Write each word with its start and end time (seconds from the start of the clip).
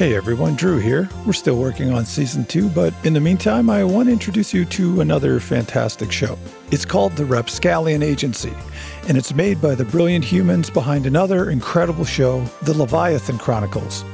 Hey 0.00 0.16
everyone, 0.16 0.56
Drew 0.56 0.78
here. 0.78 1.10
We're 1.26 1.34
still 1.34 1.56
working 1.56 1.92
on 1.92 2.06
season 2.06 2.46
two, 2.46 2.70
but 2.70 2.94
in 3.04 3.12
the 3.12 3.20
meantime, 3.20 3.68
I 3.68 3.84
want 3.84 4.08
to 4.08 4.12
introduce 4.12 4.54
you 4.54 4.64
to 4.64 5.02
another 5.02 5.38
fantastic 5.40 6.10
show. 6.10 6.38
It's 6.70 6.86
called 6.86 7.16
The 7.16 7.26
Rapscallion 7.26 8.02
Agency, 8.02 8.54
and 9.08 9.18
it's 9.18 9.34
made 9.34 9.60
by 9.60 9.74
the 9.74 9.84
brilliant 9.84 10.24
humans 10.24 10.70
behind 10.70 11.04
another 11.04 11.50
incredible 11.50 12.06
show, 12.06 12.42
The 12.62 12.72
Leviathan 12.72 13.36
Chronicles. 13.36 14.04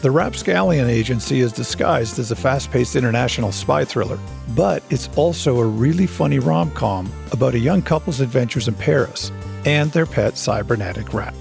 The 0.00 0.10
Rapscallion 0.10 0.90
Agency 0.90 1.38
is 1.40 1.52
disguised 1.52 2.18
as 2.18 2.32
a 2.32 2.36
fast 2.36 2.72
paced 2.72 2.96
international 2.96 3.52
spy 3.52 3.84
thriller, 3.84 4.18
but 4.56 4.82
it's 4.90 5.08
also 5.14 5.60
a 5.60 5.66
really 5.66 6.08
funny 6.08 6.40
rom 6.40 6.72
com 6.72 7.12
about 7.30 7.54
a 7.54 7.60
young 7.60 7.82
couple's 7.82 8.18
adventures 8.20 8.66
in 8.66 8.74
Paris 8.74 9.30
and 9.64 9.92
their 9.92 10.06
pet 10.06 10.36
cybernetic 10.36 11.14
rat. 11.14 11.34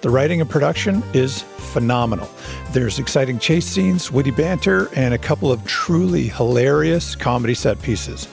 The 0.00 0.10
writing 0.10 0.40
and 0.40 0.48
production 0.48 1.02
is 1.12 1.42
phenomenal. 1.42 2.30
There's 2.72 3.00
exciting 3.00 3.40
chase 3.40 3.66
scenes, 3.66 4.12
witty 4.12 4.30
banter, 4.30 4.88
and 4.94 5.12
a 5.12 5.18
couple 5.18 5.50
of 5.50 5.64
truly 5.64 6.28
hilarious 6.28 7.16
comedy 7.16 7.54
set 7.54 7.82
pieces. 7.82 8.28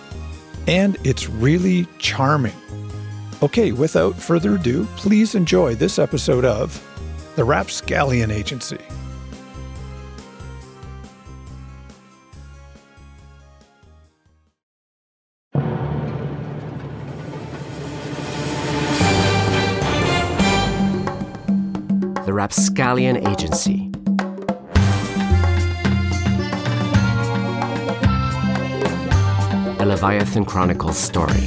And 0.68 0.98
it's 1.04 1.28
really 1.28 1.88
charming. 1.98 2.54
Okay, 3.42 3.72
without 3.72 4.16
further 4.16 4.56
ado, 4.56 4.86
please 4.96 5.34
enjoy 5.34 5.74
this 5.74 5.98
episode 5.98 6.46
of 6.46 6.80
The 7.36 7.44
Rapscallion 7.44 8.30
Agency. 8.30 8.80
Rapscallion 22.46 23.28
Agency. 23.28 23.90
A 29.80 29.84
Leviathan 29.84 30.46
Chronicles 30.46 30.96
story. 30.96 31.42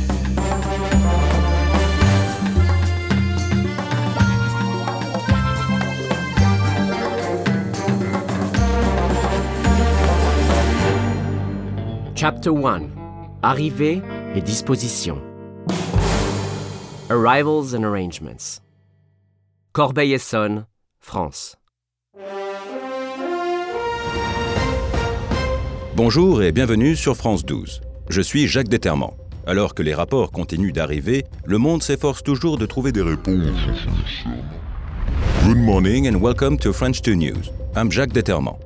Chapter 12.16 12.52
1 12.52 12.90
Arrivée 13.44 14.02
et 14.34 14.40
disposition. 14.40 15.22
Arrivals 17.08 17.72
and 17.72 17.84
arrangements. 17.84 18.60
Corbeil-Essonne, 19.74 20.66
France. 21.00 21.56
Bonjour 25.96 26.42
et 26.42 26.52
bienvenue 26.52 26.96
sur 26.96 27.16
France 27.16 27.44
12. 27.44 27.80
Je 28.08 28.20
suis 28.20 28.46
Jacques 28.46 28.68
Déterment. 28.68 29.16
Alors 29.46 29.74
que 29.74 29.82
les 29.82 29.94
rapports 29.94 30.30
continuent 30.30 30.72
d'arriver, 30.72 31.24
le 31.46 31.58
monde 31.58 31.82
s'efforce 31.82 32.22
toujours 32.22 32.58
de 32.58 32.66
trouver 32.66 32.92
des 32.92 33.02
réponses. 33.02 33.48
Good 35.44 35.56
morning 35.56 36.06
and 36.08 36.20
welcome 36.20 36.58
to 36.58 36.72
French 36.72 37.00
2 37.00 37.14
News. 37.14 37.50
I'm 37.74 37.90
Jacques 37.90 38.12
Déterment. 38.12 38.58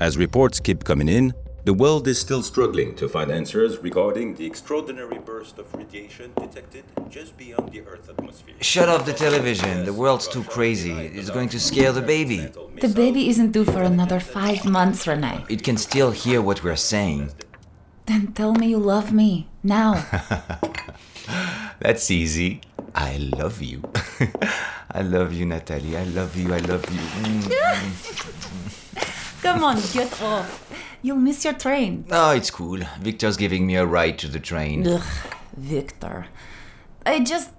As 0.00 0.16
reports 0.16 0.60
keep 0.60 0.82
coming 0.82 1.08
in, 1.08 1.30
the 1.64 1.72
world 1.72 2.06
is 2.06 2.20
still 2.20 2.42
struggling 2.42 2.94
to 2.94 3.08
find 3.08 3.30
answers 3.30 3.78
regarding 3.78 4.34
the 4.34 4.44
extraordinary 4.44 5.18
burst 5.18 5.58
of 5.58 5.72
radiation 5.74 6.30
detected 6.36 6.84
just 7.08 7.38
beyond 7.38 7.72
the 7.72 7.80
Earth's 7.80 8.10
atmosphere. 8.10 8.54
Shut 8.60 8.90
off 8.90 9.06
the 9.06 9.14
television. 9.14 9.86
The 9.86 9.94
world's 9.94 10.28
too 10.28 10.44
crazy. 10.44 10.92
It's 10.92 11.30
going 11.30 11.48
to 11.48 11.58
scare 11.58 11.92
the 11.92 12.02
baby. 12.02 12.50
The 12.80 12.88
baby 12.88 13.30
isn't 13.30 13.52
due 13.52 13.64
for 13.64 13.82
another 13.82 14.20
five 14.20 14.66
months, 14.66 15.06
Renee. 15.06 15.46
It 15.48 15.62
can 15.62 15.78
still 15.78 16.10
hear 16.10 16.42
what 16.42 16.62
we're 16.62 16.76
saying. 16.76 17.30
Then 18.04 18.32
tell 18.32 18.52
me 18.52 18.68
you 18.68 18.78
love 18.78 19.14
me 19.14 19.48
now. 19.62 20.04
That's 21.80 22.10
easy. 22.10 22.60
I 22.94 23.16
love 23.16 23.62
you. 23.62 23.82
I 24.90 25.00
love 25.00 25.32
you, 25.32 25.46
Natalie. 25.46 25.96
I 25.96 26.04
love 26.04 26.36
you. 26.36 26.52
I 26.52 26.58
love 26.58 26.84
you. 26.92 27.00
Mm. 27.00 29.08
Come 29.44 29.62
on, 29.62 29.76
get 29.92 30.22
off. 30.22 30.48
You'll 31.02 31.18
miss 31.18 31.44
your 31.44 31.52
train. 31.52 32.06
Oh, 32.10 32.30
it's 32.30 32.50
cool. 32.50 32.80
Victor's 33.00 33.36
giving 33.36 33.66
me 33.66 33.76
a 33.76 33.84
ride 33.84 34.18
to 34.20 34.28
the 34.28 34.40
train. 34.40 34.86
Ugh, 34.86 35.02
Victor. 35.54 36.28
I 37.04 37.20
just. 37.20 37.50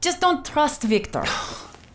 Just 0.00 0.20
don't 0.20 0.44
trust 0.44 0.82
Victor. 0.82 1.24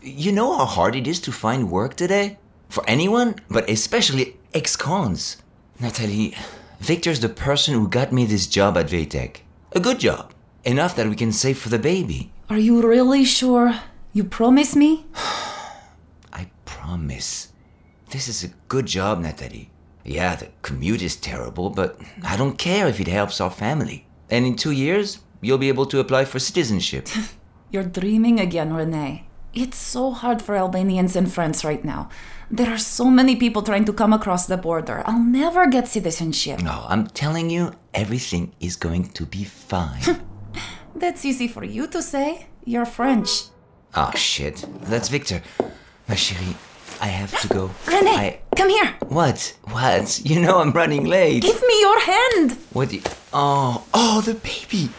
You 0.02 0.32
know 0.32 0.58
how 0.58 0.64
hard 0.66 0.96
it 0.96 1.08
is 1.08 1.20
to 1.22 1.32
find 1.32 1.70
work 1.70 1.96
today? 1.96 2.38
For 2.70 2.84
anyone, 2.88 3.36
but 3.50 3.70
especially 3.70 4.38
ex 4.54 4.78
cons. 4.78 5.38
Natalie, 5.78 6.36
Victor's 6.80 7.20
the 7.20 7.28
person 7.28 7.74
who 7.74 7.86
got 7.90 8.14
me 8.14 8.26
this 8.26 8.48
job 8.48 8.78
at 8.78 8.88
VTech. 8.88 9.42
A 9.74 9.80
good 9.82 10.00
job. 10.00 10.32
Enough 10.64 10.96
that 10.96 11.10
we 11.10 11.16
can 11.16 11.34
save 11.34 11.58
for 11.58 11.68
the 11.68 11.78
baby. 11.80 12.32
Are 12.50 12.58
you 12.58 12.82
really 12.82 13.26
sure? 13.26 13.76
You 14.14 14.24
promise 14.24 14.74
me? 14.74 15.06
I 16.34 16.50
promise. 16.64 17.50
This 18.10 18.28
is 18.28 18.44
a 18.44 18.54
good 18.68 18.86
job, 18.88 19.20
Natalie. 19.20 19.70
Yeah, 20.04 20.36
the 20.36 20.48
commute 20.62 21.02
is 21.02 21.16
terrible, 21.16 21.70
but 21.70 22.00
I 22.24 22.38
don't 22.38 22.58
care 22.58 22.88
if 22.88 23.00
it 23.00 23.08
helps 23.08 23.40
our 23.40 23.52
family. 23.52 24.08
And 24.30 24.46
in 24.46 24.56
two 24.56 24.72
years, 24.72 25.20
you'll 25.42 25.58
be 25.60 25.70
able 25.70 25.86
to 25.88 26.00
apply 26.00 26.26
for 26.26 26.40
citizenship. 26.40 27.08
You're 27.72 27.84
dreaming 27.84 28.40
again, 28.40 28.74
Renee. 28.74 29.26
It's 29.54 29.78
so 29.78 30.12
hard 30.12 30.42
for 30.42 30.56
Albanians 30.56 31.16
in 31.16 31.28
France 31.28 31.64
right 31.64 31.84
now. 31.84 32.10
There 32.50 32.70
are 32.70 32.78
so 32.80 33.06
many 33.12 33.36
people 33.36 33.62
trying 33.62 33.86
to 33.86 33.94
come 33.94 34.14
across 34.14 34.48
the 34.48 34.58
border. 34.58 35.04
I'll 35.06 35.20
never 35.24 35.68
get 35.68 35.88
citizenship. 35.88 36.62
no, 36.62 36.86
I'm 36.88 37.08
telling 37.08 37.50
you, 37.52 37.74
everything 37.94 38.54
is 38.60 38.76
going 38.76 39.10
to 39.10 39.26
be 39.26 39.44
fine. 39.44 40.22
That's 40.96 41.26
easy 41.26 41.48
for 41.48 41.64
you 41.64 41.88
to 41.88 42.02
say. 42.02 42.48
You're 42.66 42.86
French. 42.86 43.30
oh, 43.96 44.12
shit. 44.16 44.66
That's 44.84 45.10
Victor. 45.10 45.42
Ma 46.08 46.16
chérie, 46.16 46.56
I 47.02 47.08
have 47.08 47.40
to 47.42 47.48
go. 47.48 47.72
Renee, 47.88 48.40
I. 48.52 48.56
come 48.56 48.70
here. 48.70 48.96
What? 49.08 49.56
What? 49.66 50.22
You 50.26 50.40
know 50.40 50.60
I'm 50.60 50.72
running 50.72 51.06
late. 51.06 51.44
Give 51.44 51.62
me 51.62 51.80
your 51.82 52.00
hand. 52.00 52.58
What? 52.74 52.90
do 52.90 52.96
you- 52.98 53.04
Oh, 53.34 53.84
oh, 53.94 54.22
the 54.22 54.34
baby. 54.34 54.90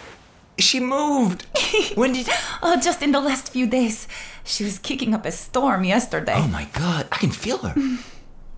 She 0.59 0.79
moved. 0.81 1.47
when 1.95 2.13
did? 2.13 2.29
Oh, 2.63 2.79
just 2.81 3.03
in 3.03 3.13
the 3.13 3.21
last 3.21 3.51
few 3.53 3.67
days. 3.67 4.07
She 4.45 4.63
was 4.65 4.79
kicking 4.79 5.15
up 5.15 5.25
a 5.27 5.33
storm 5.33 5.85
yesterday. 5.85 6.35
Oh 6.37 6.49
my 6.49 6.67
God! 6.73 7.09
I 7.13 7.17
can 7.17 7.31
feel 7.31 7.59
her. 7.59 7.75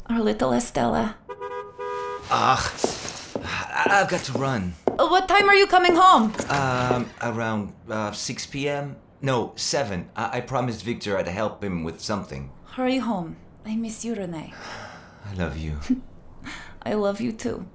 Our 0.08 0.20
little 0.20 0.52
Estella. 0.52 1.16
Ugh. 2.30 2.70
I've 3.44 4.08
got 4.08 4.20
to 4.24 4.32
run. 4.32 4.74
Uh, 4.86 5.08
What 5.08 5.28
time 5.28 5.48
are 5.48 5.54
you 5.54 5.66
coming 5.66 5.94
home? 5.96 6.32
Um, 6.48 7.10
around 7.22 7.72
uh, 7.90 8.12
6 8.12 8.46
p.m. 8.46 8.96
No, 9.20 9.52
7. 9.56 10.08
I-, 10.16 10.38
I 10.38 10.40
promised 10.40 10.82
Victor 10.84 11.16
I'd 11.18 11.28
help 11.28 11.62
him 11.62 11.84
with 11.84 12.00
something. 12.00 12.50
Hurry 12.72 12.96
home. 12.96 13.36
I 13.66 13.76
miss 13.76 14.02
you, 14.02 14.14
Renee. 14.14 14.54
I 15.26 15.34
love 15.34 15.58
you. 15.58 15.78
I 16.82 16.94
love 16.94 17.20
you 17.20 17.32
too. 17.32 17.66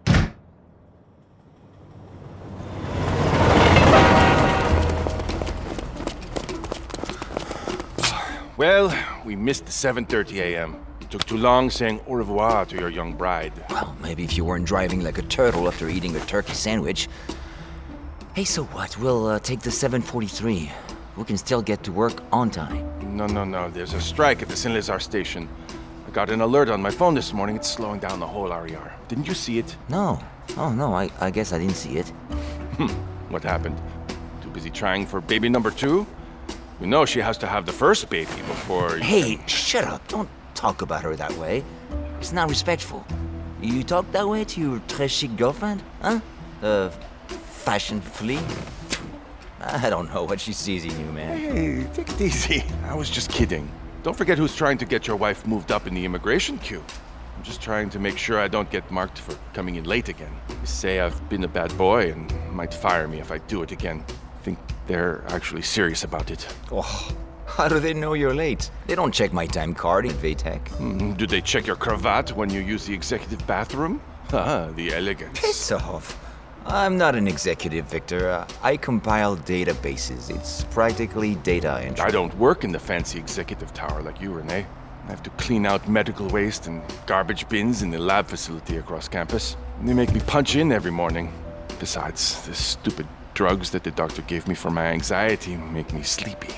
Well, 8.57 8.91
we 9.23 9.35
missed 9.35 9.67
the 9.67 9.71
7:30 9.71 10.37
a.m. 10.37 10.83
It 10.99 11.11
took 11.11 11.23
too 11.25 11.37
long 11.37 11.69
saying 11.69 12.01
au 12.07 12.15
revoir 12.15 12.65
to 12.65 12.75
your 12.75 12.89
young 12.89 13.13
bride. 13.13 13.53
Well, 13.69 13.95
maybe 14.01 14.23
if 14.23 14.35
you 14.35 14.45
weren't 14.45 14.65
driving 14.65 15.03
like 15.03 15.19
a 15.19 15.21
turtle 15.21 15.67
after 15.67 15.87
eating 15.89 16.15
a 16.15 16.19
turkey 16.21 16.55
sandwich. 16.55 17.07
Hey, 18.33 18.45
so 18.45 18.63
what? 18.63 18.97
We'll 18.97 19.27
uh, 19.27 19.39
take 19.39 19.59
the 19.59 19.69
743. 19.69 20.71
We 21.17 21.23
can 21.23 21.37
still 21.37 21.63
get 21.63 21.83
to 21.83 21.91
work 21.91 22.21
on 22.31 22.51
time. 22.51 22.85
No, 23.17 23.25
no, 23.25 23.43
no. 23.43 23.69
There's 23.71 23.93
a 23.93 24.01
strike 24.01 24.43
at 24.43 24.49
the 24.49 24.55
Saint 24.55 24.75
Lazare 24.75 25.01
station. 25.01 25.49
I 26.07 26.11
got 26.11 26.29
an 26.29 26.41
alert 26.41 26.69
on 26.69 26.79
my 26.81 26.91
phone 26.91 27.15
this 27.15 27.33
morning. 27.33 27.55
It's 27.55 27.67
slowing 27.69 27.99
down 27.99 28.19
the 28.19 28.27
whole 28.27 28.49
RER. 28.49 28.93
Didn't 29.07 29.27
you 29.27 29.33
see 29.33 29.57
it? 29.57 29.75
No. 29.89 30.19
Oh, 30.57 30.71
no, 30.71 30.93
I, 30.93 31.09
I 31.19 31.31
guess 31.31 31.51
I 31.53 31.57
didn't 31.57 31.75
see 31.75 31.97
it. 31.97 32.07
Hmm. 32.77 32.87
What 33.31 33.43
happened? 33.43 33.81
Too 34.43 34.49
busy 34.49 34.69
trying 34.69 35.07
for 35.07 35.19
baby 35.19 35.49
number 35.49 35.71
two? 35.71 36.05
You 36.79 36.85
know 36.85 37.05
she 37.05 37.19
has 37.19 37.37
to 37.39 37.47
have 37.47 37.65
the 37.65 37.73
first 37.73 38.09
baby 38.09 38.31
before. 38.47 38.97
You 38.97 39.03
Hey, 39.03 39.39
shut 39.47 39.85
up. 39.85 40.07
Don't 40.07 40.29
talk 40.53 40.83
about 40.83 41.01
her 41.01 41.15
that 41.15 41.33
way. 41.33 41.63
It's 42.19 42.31
not 42.31 42.47
respectful. 42.47 43.03
You 43.59 43.83
talk 43.83 44.11
that 44.11 44.27
way 44.27 44.43
to 44.45 44.61
your 44.61 44.79
très 44.87 45.09
chic 45.09 45.35
girlfriend? 45.35 45.81
Huh? 46.01 46.19
The 46.61 46.91
fashion 47.65 48.01
flea? 48.01 48.39
I 49.59 49.89
don't 49.89 50.13
know 50.13 50.23
what 50.23 50.39
she 50.39 50.53
sees 50.53 50.85
in 50.85 50.91
you, 50.99 51.11
man. 51.11 51.37
Hey, 51.37 51.87
take 51.93 52.09
it 52.09 52.21
easy. 52.21 52.63
I 52.85 52.95
was 52.95 53.09
just 53.09 53.29
kidding. 53.29 53.69
Don't 54.03 54.15
forget 54.15 54.37
who's 54.37 54.55
trying 54.55 54.77
to 54.77 54.85
get 54.85 55.07
your 55.07 55.15
wife 55.15 55.45
moved 55.47 55.71
up 55.71 55.87
in 55.87 55.93
the 55.95 56.05
immigration 56.05 56.57
queue. 56.59 56.83
I'm 57.35 57.43
just 57.43 57.61
trying 57.61 57.89
to 57.91 57.99
make 57.99 58.17
sure 58.17 58.39
I 58.39 58.47
don't 58.47 58.69
get 58.69 58.89
marked 58.91 59.17
for 59.19 59.35
coming 59.53 59.75
in 59.75 59.83
late 59.83 60.09
again. 60.09 60.31
They 60.47 60.65
say 60.65 60.99
I've 60.99 61.27
been 61.29 61.43
a 61.43 61.47
bad 61.47 61.75
boy 61.77 62.11
and 62.11 62.31
might 62.51 62.73
fire 62.73 63.07
me 63.07 63.19
if 63.19 63.31
I 63.31 63.39
do 63.39 63.61
it 63.63 63.71
again. 63.71 64.03
think 64.43 64.57
they're 64.87 65.23
actually 65.29 65.61
serious 65.63 66.03
about 66.03 66.31
it. 66.31 66.47
Oh, 66.71 67.11
how 67.45 67.67
do 67.67 67.79
they 67.79 67.93
know 67.93 68.13
you're 68.13 68.33
late? 68.35 68.69
They 68.85 68.95
don't 68.95 69.13
check 69.13 69.33
my 69.33 69.45
time 69.47 69.73
card 69.73 70.05
in 70.05 70.13
VTech. 70.13 70.61
Mm, 70.79 71.17
Do 71.17 71.27
they 71.27 71.41
check 71.41 71.65
your 71.67 71.75
cravat 71.75 72.31
when 72.35 72.49
you 72.49 72.61
use 72.61 72.85
the 72.85 72.93
executive 72.93 73.45
bathroom? 73.47 74.01
Ah, 74.33 74.67
the 74.75 74.93
elegance. 74.93 75.39
Piss 75.39 75.71
off. 75.71 76.17
I'm 76.69 76.97
not 76.97 77.15
an 77.15 77.29
executive, 77.29 77.85
Victor. 77.85 78.29
Uh, 78.29 78.47
I 78.61 78.75
compile 78.75 79.37
databases. 79.37 80.29
It's 80.29 80.65
practically 80.65 81.35
data 81.35 81.79
entry. 81.81 82.03
I 82.03 82.11
don't 82.11 82.37
work 82.37 82.65
in 82.65 82.73
the 82.73 82.79
fancy 82.79 83.17
executive 83.17 83.73
tower 83.73 84.01
like 84.01 84.19
you, 84.19 84.33
Renee. 84.33 84.65
I 85.05 85.09
have 85.09 85.23
to 85.23 85.29
clean 85.31 85.65
out 85.65 85.87
medical 85.87 86.27
waste 86.27 86.67
and 86.67 86.81
garbage 87.05 87.47
bins 87.47 87.83
in 87.83 87.89
the 87.89 87.97
lab 87.97 88.27
facility 88.27 88.77
across 88.77 89.07
campus. 89.07 89.55
They 89.81 89.93
make 89.93 90.13
me 90.13 90.19
punch 90.19 90.57
in 90.57 90.73
every 90.73 90.91
morning. 90.91 91.31
Besides, 91.79 92.45
the 92.45 92.53
stupid 92.53 93.07
drugs 93.33 93.71
that 93.71 93.85
the 93.85 93.91
doctor 93.91 94.21
gave 94.23 94.45
me 94.45 94.53
for 94.53 94.69
my 94.69 94.87
anxiety 94.87 95.55
make 95.55 95.93
me 95.93 96.03
sleepy. 96.03 96.53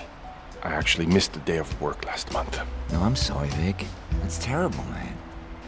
I 0.63 0.69
actually 0.69 1.05
missed 1.05 1.35
a 1.35 1.39
day 1.39 1.57
of 1.57 1.79
work 1.79 2.05
last 2.07 2.33
month. 2.33 2.59
No, 2.91 3.01
I'm 3.01 3.15
sorry, 3.15 3.49
Vic. 3.49 3.85
That's 4.21 4.39
terrible, 4.39 4.83
man. 4.85 5.15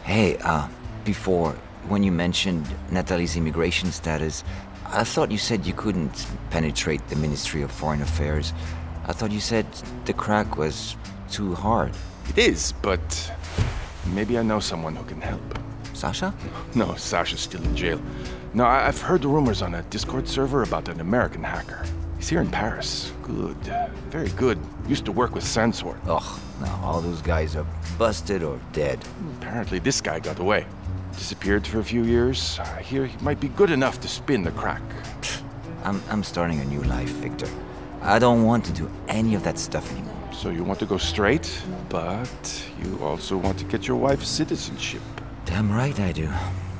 Hey, 0.02 0.36
uh, 0.38 0.66
before, 1.04 1.56
when 1.88 2.02
you 2.02 2.12
mentioned 2.12 2.66
Natalie's 2.90 3.36
immigration 3.36 3.90
status, 3.92 4.44
I 4.86 5.04
thought 5.04 5.30
you 5.30 5.38
said 5.38 5.66
you 5.66 5.72
couldn't 5.72 6.26
penetrate 6.50 7.06
the 7.08 7.16
Ministry 7.16 7.62
of 7.62 7.70
Foreign 7.70 8.02
Affairs. 8.02 8.52
I 9.06 9.12
thought 9.12 9.32
you 9.32 9.40
said 9.40 9.66
the 10.04 10.12
crack 10.12 10.56
was 10.56 10.96
too 11.30 11.54
hard. 11.54 11.92
It 12.28 12.38
is, 12.38 12.72
but 12.82 13.32
maybe 14.14 14.38
I 14.38 14.42
know 14.42 14.60
someone 14.60 14.94
who 14.94 15.04
can 15.04 15.20
help. 15.20 15.40
Sasha? 15.92 16.34
No, 16.74 16.94
Sasha's 16.94 17.40
still 17.40 17.62
in 17.62 17.76
jail. 17.76 18.00
No, 18.54 18.64
I- 18.64 18.86
I've 18.88 19.00
heard 19.00 19.22
the 19.22 19.28
rumors 19.28 19.62
on 19.62 19.74
a 19.74 19.82
Discord 19.84 20.28
server 20.28 20.62
about 20.62 20.88
an 20.88 21.00
American 21.00 21.42
hacker. 21.42 21.84
He's 22.18 22.28
here 22.28 22.40
in 22.40 22.50
Paris. 22.50 23.12
Good. 23.22 23.56
Very 24.10 24.28
good. 24.30 24.58
Used 24.86 25.04
to 25.06 25.12
work 25.12 25.34
with 25.34 25.42
Sandsword. 25.44 25.98
Ugh, 26.06 26.40
now 26.60 26.80
all 26.84 27.00
those 27.00 27.20
guys 27.22 27.56
are 27.56 27.66
busted 27.98 28.42
or 28.42 28.60
dead. 28.72 28.98
Apparently, 29.40 29.78
this 29.80 30.00
guy 30.00 30.20
got 30.20 30.38
away. 30.38 30.66
Disappeared 31.16 31.66
for 31.66 31.78
a 31.78 31.84
few 31.84 32.04
years. 32.04 32.58
I 32.58 32.82
hear 32.82 33.06
he 33.06 33.16
might 33.24 33.40
be 33.40 33.48
good 33.48 33.70
enough 33.70 34.00
to 34.00 34.08
spin 34.08 34.42
the 34.42 34.50
crack. 34.52 34.82
I'm, 35.84 36.02
I'm 36.10 36.22
starting 36.22 36.60
a 36.60 36.64
new 36.64 36.82
life, 36.82 37.10
Victor. 37.10 37.48
I 38.00 38.18
don't 38.18 38.44
want 38.44 38.64
to 38.66 38.72
do 38.72 38.90
any 39.08 39.34
of 39.34 39.44
that 39.44 39.58
stuff 39.58 39.90
anymore. 39.92 40.16
So 40.32 40.50
you 40.50 40.64
want 40.64 40.78
to 40.80 40.86
go 40.86 40.98
straight, 40.98 41.62
but 41.88 42.70
you 42.82 42.98
also 43.02 43.36
want 43.36 43.58
to 43.58 43.64
get 43.64 43.86
your 43.86 43.96
wife's 43.96 44.28
citizenship. 44.28 45.02
Damn 45.44 45.70
right 45.70 45.98
I 46.00 46.12
do. 46.12 46.28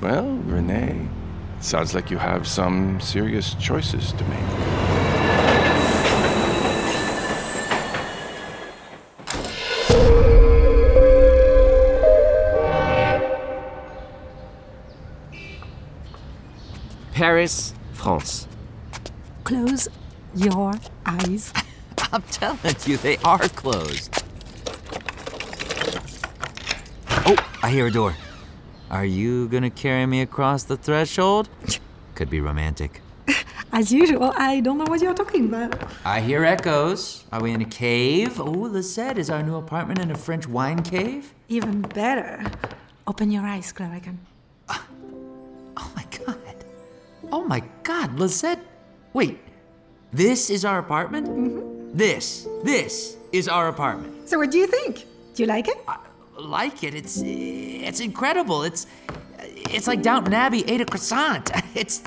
Well, 0.01 0.27
Renee, 0.47 1.09
sounds 1.61 1.95
like 1.95 2.11
you 2.11 2.19
have 2.19 2.49
some 2.49 3.01
serious 3.01 3.55
choices 3.55 4.13
to 4.13 4.25
make. 4.25 4.82
Paris, 17.23 17.73
France. 17.93 18.49
Close 19.45 19.87
your 20.35 20.75
eyes. 21.07 21.53
I'm 22.13 22.23
telling 22.23 22.75
you, 22.85 22.97
they 22.97 23.17
are 23.19 23.39
closed. 23.39 24.25
Oh, 27.09 27.37
I 27.63 27.71
hear 27.71 27.87
a 27.87 27.93
door. 27.93 28.17
Are 28.91 29.05
you 29.05 29.47
gonna 29.51 29.71
carry 29.71 30.05
me 30.05 30.21
across 30.23 30.65
the 30.65 30.77
threshold? 30.77 31.49
Could 32.17 32.29
be 32.29 32.41
romantic. 32.41 33.01
As 33.73 33.93
usual, 33.93 34.33
I 34.37 34.59
don't 34.59 34.79
know 34.79 34.91
what 34.91 35.01
you're 35.01 35.15
talking 35.15 35.47
about. 35.47 35.81
I 36.05 36.21
hear 36.21 36.45
echoes. 36.45 37.23
Are 37.31 37.41
we 37.41 37.53
in 37.53 37.63
a 37.63 37.71
cave? 37.85 38.41
Oh, 38.41 38.67
Lisette, 38.75 39.17
is 39.17 39.31
our 39.31 39.45
new 39.45 39.55
apartment 39.55 40.01
in 40.01 40.11
a 40.11 40.17
French 40.17 40.49
wine 40.49 40.83
cave? 40.83 41.33
Even 41.49 41.83
better. 41.83 42.45
Open 43.07 43.31
your 43.31 43.45
eyes, 43.45 43.73
Cluracan. 43.73 44.17
Oh 47.33 47.45
my 47.45 47.63
god, 47.83 48.19
Lisette. 48.19 48.61
Wait, 49.15 49.39
this 50.13 50.51
is 50.51 50.65
our 50.65 50.79
apartment? 50.79 51.27
Mm-hmm. 51.29 51.97
This, 51.97 52.47
this 52.63 53.17
is 53.33 53.49
our 53.49 53.69
apartment. 53.69 54.29
So, 54.29 54.39
what 54.39 54.51
do 54.51 54.59
you 54.59 54.67
think? 54.67 55.07
Do 55.35 55.43
you 55.43 55.47
like 55.47 55.69
it? 55.69 55.79
like 56.39 56.85
it. 56.85 56.95
It's 56.95 57.23
it's 57.25 58.01
incredible. 58.01 58.63
It's 58.63 58.87
it's 59.39 59.87
like 59.87 60.03
Downton 60.03 60.35
Abbey 60.35 60.65
ate 60.67 60.81
a 60.81 60.85
croissant. 60.85 61.51
It's 61.75 62.03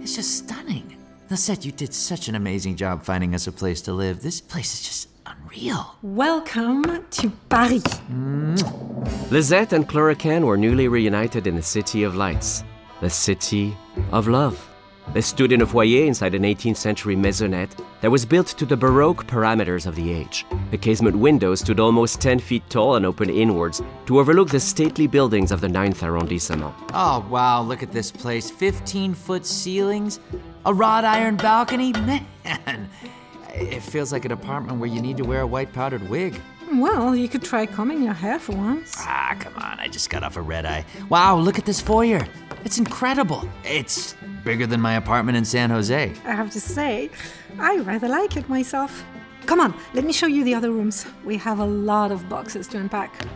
it's 0.00 0.14
just 0.16 0.38
stunning. 0.38 0.96
Lisette, 1.30 1.64
you 1.64 1.72
did 1.72 1.94
such 1.94 2.28
an 2.28 2.34
amazing 2.34 2.76
job 2.76 3.02
finding 3.02 3.34
us 3.34 3.46
a 3.46 3.52
place 3.52 3.80
to 3.82 3.92
live. 3.92 4.22
This 4.22 4.40
place 4.40 4.74
is 4.74 4.82
just 4.82 5.08
unreal. 5.26 5.96
Welcome 6.02 7.04
to 7.10 7.30
Paris. 7.48 7.82
Lisette 9.30 9.72
and 9.72 9.88
Cluracan 9.88 10.44
were 10.44 10.56
newly 10.56 10.88
reunited 10.88 11.46
in 11.46 11.56
the 11.56 11.62
City 11.62 12.02
of 12.04 12.14
Lights, 12.14 12.64
the 13.02 13.10
City 13.10 13.76
of 14.12 14.28
Love. 14.28 14.68
They 15.12 15.22
stood 15.22 15.50
in 15.50 15.60
a 15.60 15.66
foyer 15.66 16.04
inside 16.04 16.36
an 16.36 16.44
18th 16.44 16.76
century 16.76 17.16
maisonette 17.16 17.76
that 18.00 18.12
was 18.12 18.24
built 18.24 18.46
to 18.46 18.64
the 18.64 18.76
Baroque 18.76 19.26
parameters 19.26 19.86
of 19.86 19.96
the 19.96 20.12
age. 20.12 20.46
The 20.70 20.78
casement 20.78 21.16
windows 21.16 21.58
stood 21.58 21.80
almost 21.80 22.20
10 22.20 22.38
feet 22.38 22.62
tall 22.70 22.94
and 22.94 23.04
open 23.04 23.28
inwards 23.28 23.82
to 24.06 24.20
overlook 24.20 24.50
the 24.50 24.60
stately 24.60 25.08
buildings 25.08 25.50
of 25.50 25.60
the 25.60 25.66
9th 25.66 26.04
arrondissement. 26.04 26.72
Oh 26.94 27.26
wow, 27.28 27.60
look 27.60 27.82
at 27.82 27.90
this 27.90 28.12
place. 28.12 28.52
15 28.52 29.14
foot 29.14 29.44
ceilings, 29.44 30.20
a 30.64 30.72
wrought 30.72 31.04
iron 31.04 31.34
balcony. 31.34 31.92
Man, 31.92 32.24
it 33.52 33.80
feels 33.80 34.12
like 34.12 34.24
an 34.24 34.30
apartment 34.32 34.78
where 34.78 34.88
you 34.88 35.02
need 35.02 35.16
to 35.16 35.24
wear 35.24 35.40
a 35.40 35.46
white 35.46 35.72
powdered 35.72 36.08
wig. 36.08 36.40
Well, 36.72 37.16
you 37.16 37.28
could 37.28 37.42
try 37.42 37.66
combing 37.66 38.04
your 38.04 38.14
hair 38.14 38.38
for 38.38 38.52
once. 38.52 38.94
Ah, 38.98 39.36
come 39.40 39.56
on, 39.56 39.80
I 39.80 39.88
just 39.88 40.08
got 40.08 40.22
off 40.22 40.36
a 40.36 40.40
red 40.40 40.64
eye. 40.64 40.86
Wow, 41.10 41.36
look 41.36 41.58
at 41.58 41.66
this 41.66 41.80
foyer. 41.80 42.26
It's 42.64 42.78
incredible. 42.78 43.48
It's 43.64 44.14
bigger 44.44 44.66
than 44.66 44.80
my 44.80 44.94
apartment 44.94 45.36
in 45.36 45.44
San 45.44 45.70
Jose. 45.70 46.12
I 46.24 46.32
have 46.32 46.50
to 46.52 46.60
say, 46.60 47.10
I 47.58 47.78
rather 47.78 48.08
like 48.08 48.36
it 48.36 48.48
myself. 48.48 49.04
Come 49.46 49.60
on, 49.60 49.74
let 49.94 50.04
me 50.04 50.12
show 50.12 50.26
you 50.26 50.44
the 50.44 50.54
other 50.54 50.70
rooms. 50.70 51.06
We 51.24 51.36
have 51.38 51.58
a 51.58 51.64
lot 51.64 52.12
of 52.12 52.28
boxes 52.28 52.68
to 52.68 52.78
unpack. 52.78 53.26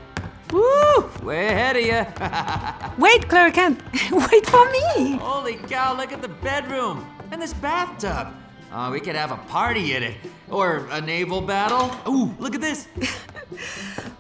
Woo! 0.53 1.11
Way 1.23 1.49
ahead 1.49 1.77
of 1.77 1.83
you. 1.83 1.93
Wait, 3.03 3.23
Cluracan! 3.29 3.77
Wait 4.31 4.47
for 4.47 4.71
me! 4.71 5.17
Holy 5.17 5.55
cow, 5.55 5.97
look 5.97 6.13
at 6.13 6.23
the 6.23 6.29
bedroom 6.29 7.05
and 7.33 7.43
this 7.43 7.53
bathtub. 7.55 8.29
Oh, 8.73 8.91
we 8.93 9.01
could 9.01 9.17
have 9.17 9.33
a 9.33 9.37
party 9.49 9.95
in 9.95 10.03
it. 10.03 10.17
Or 10.49 10.87
a 10.93 11.01
naval 11.01 11.41
battle. 11.41 11.91
Ooh, 12.09 12.35
look 12.39 12.55
at 12.55 12.61
this. 12.61 12.89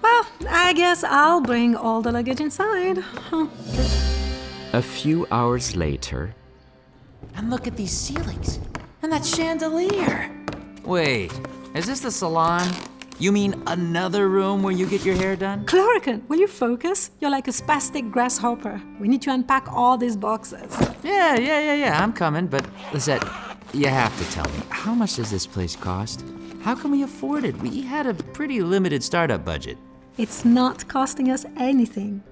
Well, 0.02 0.24
I 0.48 0.72
guess 0.72 1.02
I'll 1.02 1.40
bring 1.40 1.74
all 1.74 2.00
the 2.00 2.12
luggage 2.12 2.40
inside. 2.40 3.02
A 4.72 4.82
few 4.82 5.26
hours 5.30 5.76
later, 5.76 6.34
And 7.36 7.50
look 7.50 7.66
at 7.66 7.76
these 7.76 7.92
ceilings. 7.92 8.58
And 9.02 9.12
that 9.12 9.24
chandelier. 9.24 10.30
Wait, 10.84 11.32
is 11.74 11.86
this 11.86 12.00
the 12.00 12.10
salon? 12.10 12.66
You 13.18 13.32
mean 13.32 13.62
another 13.66 14.28
room 14.28 14.62
where 14.62 14.72
you 14.72 14.86
get 14.86 15.04
your 15.04 15.14
hair 15.14 15.36
done? 15.36 15.64
Cluracan, 15.66 16.26
will 16.28 16.38
you 16.38 16.46
focus? 16.48 17.10
You're 17.20 17.30
like 17.30 17.48
a 17.48 17.52
spastic 17.52 18.10
grasshopper. 18.10 18.80
We 19.00 19.08
need 19.08 19.22
to 19.22 19.32
unpack 19.32 19.68
all 19.72 19.96
these 19.96 20.16
boxes. 20.16 20.76
Yeah, 21.02 21.38
yeah, 21.38 21.60
yeah, 21.60 21.74
yeah, 21.74 22.02
I'm 22.02 22.12
coming, 22.12 22.46
but 22.46 22.66
Lisette, 22.92 23.24
you 23.72 23.88
have 23.88 24.16
to 24.18 24.30
tell 24.32 24.44
me, 24.44 24.62
how 24.68 24.94
much 24.94 25.16
does 25.16 25.30
this 25.30 25.46
place 25.46 25.76
cost? 25.76 26.24
How 26.62 26.74
can 26.74 26.90
we 26.90 27.02
afford 27.02 27.44
it? 27.44 27.56
We 27.58 27.82
had 27.82 28.06
a 28.06 28.14
pretty 28.14 28.60
limited 28.60 29.02
startup 29.02 29.44
budget. 29.44 29.78
It's 30.18 30.44
not 30.44 30.88
costing 30.88 31.30
us 31.30 31.46
anything. 31.56 32.22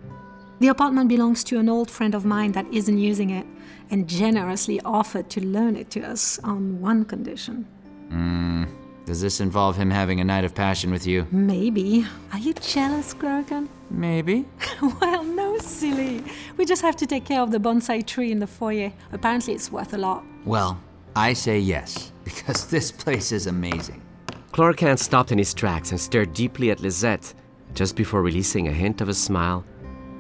The 0.64 0.70
apartment 0.70 1.10
belongs 1.10 1.44
to 1.44 1.58
an 1.58 1.68
old 1.68 1.90
friend 1.90 2.14
of 2.14 2.24
mine 2.24 2.52
that 2.52 2.64
isn't 2.72 2.96
using 2.96 3.28
it 3.28 3.44
and 3.90 4.08
generously 4.08 4.80
offered 4.80 5.28
to 5.28 5.44
loan 5.44 5.76
it 5.76 5.90
to 5.90 6.00
us 6.00 6.38
on 6.38 6.80
one 6.80 7.04
condition. 7.04 7.66
Hmm. 8.08 8.64
Does 9.04 9.20
this 9.20 9.40
involve 9.40 9.76
him 9.76 9.90
having 9.90 10.20
a 10.20 10.24
night 10.24 10.42
of 10.42 10.54
passion 10.54 10.90
with 10.90 11.06
you? 11.06 11.26
Maybe. 11.30 12.06
Are 12.32 12.38
you 12.38 12.54
jealous, 12.54 13.12
Cluracan? 13.12 13.68
Maybe. 13.90 14.46
well, 15.02 15.22
no, 15.22 15.58
silly. 15.58 16.24
We 16.56 16.64
just 16.64 16.80
have 16.80 16.96
to 16.96 17.06
take 17.06 17.26
care 17.26 17.42
of 17.42 17.50
the 17.50 17.58
bonsai 17.58 18.06
tree 18.06 18.32
in 18.32 18.38
the 18.38 18.46
foyer. 18.46 18.90
Apparently, 19.12 19.52
it's 19.52 19.70
worth 19.70 19.92
a 19.92 19.98
lot. 19.98 20.24
Well, 20.46 20.80
I 21.14 21.34
say 21.34 21.58
yes, 21.58 22.10
because 22.24 22.68
this 22.68 22.90
place 22.90 23.32
is 23.32 23.48
amazing. 23.48 24.00
Cluracan 24.52 24.98
stopped 24.98 25.30
in 25.30 25.36
his 25.36 25.52
tracks 25.52 25.90
and 25.90 26.00
stared 26.00 26.32
deeply 26.32 26.70
at 26.70 26.80
Lisette 26.80 27.34
just 27.74 27.96
before 27.96 28.22
releasing 28.22 28.68
a 28.68 28.72
hint 28.72 29.02
of 29.02 29.10
a 29.10 29.14
smile 29.14 29.62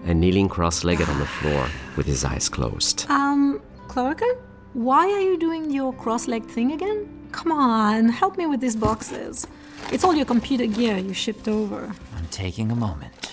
and 0.04 0.20
kneeling 0.20 0.48
cross 0.48 0.84
legged 0.84 1.08
on 1.08 1.18
the 1.18 1.26
floor 1.26 1.66
with 1.96 2.06
his 2.06 2.24
eyes 2.24 2.48
closed. 2.48 3.06
Um, 3.08 3.60
Cluracan? 3.88 4.36
Why 4.74 5.06
are 5.06 5.20
you 5.20 5.38
doing 5.38 5.70
your 5.70 5.92
cross 5.92 6.26
legged 6.26 6.50
thing 6.50 6.72
again? 6.72 7.08
Come 7.32 7.52
on, 7.52 8.08
help 8.08 8.36
me 8.36 8.46
with 8.46 8.60
these 8.60 8.76
boxes. 8.76 9.46
It's 9.92 10.04
all 10.04 10.14
your 10.14 10.24
computer 10.24 10.66
gear 10.66 10.96
you 10.96 11.14
shipped 11.14 11.48
over. 11.48 11.92
I'm 12.16 12.26
taking 12.30 12.70
a 12.70 12.76
moment. 12.76 13.32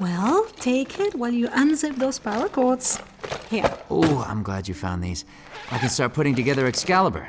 Well, 0.00 0.44
take 0.60 1.00
it 1.00 1.14
while 1.14 1.32
you 1.32 1.48
unzip 1.48 1.96
those 1.96 2.18
power 2.18 2.48
cords. 2.48 3.00
Here. 3.50 3.70
Oh, 3.90 4.24
I'm 4.28 4.42
glad 4.42 4.68
you 4.68 4.74
found 4.74 5.02
these. 5.02 5.24
I 5.70 5.78
can 5.78 5.88
start 5.88 6.14
putting 6.14 6.34
together 6.34 6.66
Excalibur. 6.66 7.28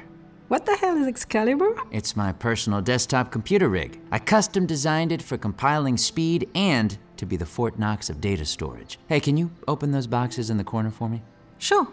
What 0.49 0.65
the 0.65 0.75
hell 0.75 0.97
is 0.97 1.07
Excalibur? 1.07 1.75
It's 1.91 2.15
my 2.15 2.31
personal 2.31 2.81
desktop 2.81 3.31
computer 3.31 3.69
rig. 3.69 3.99
I 4.11 4.19
custom 4.19 4.65
designed 4.65 5.11
it 5.11 5.21
for 5.21 5.37
compiling 5.37 5.97
speed 5.97 6.49
and 6.53 6.97
to 7.19 7.25
be 7.25 7.35
the 7.37 7.45
Fort 7.45 7.77
Knox 7.77 8.09
of 8.09 8.19
data 8.19 8.45
storage. 8.45 8.97
Hey, 9.07 9.19
can 9.19 9.37
you 9.37 9.51
open 9.67 9.91
those 9.91 10.07
boxes 10.07 10.49
in 10.49 10.57
the 10.57 10.63
corner 10.63 10.89
for 10.89 11.07
me? 11.09 11.21
Sure. 11.57 11.87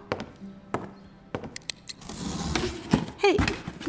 Hey, 3.18 3.37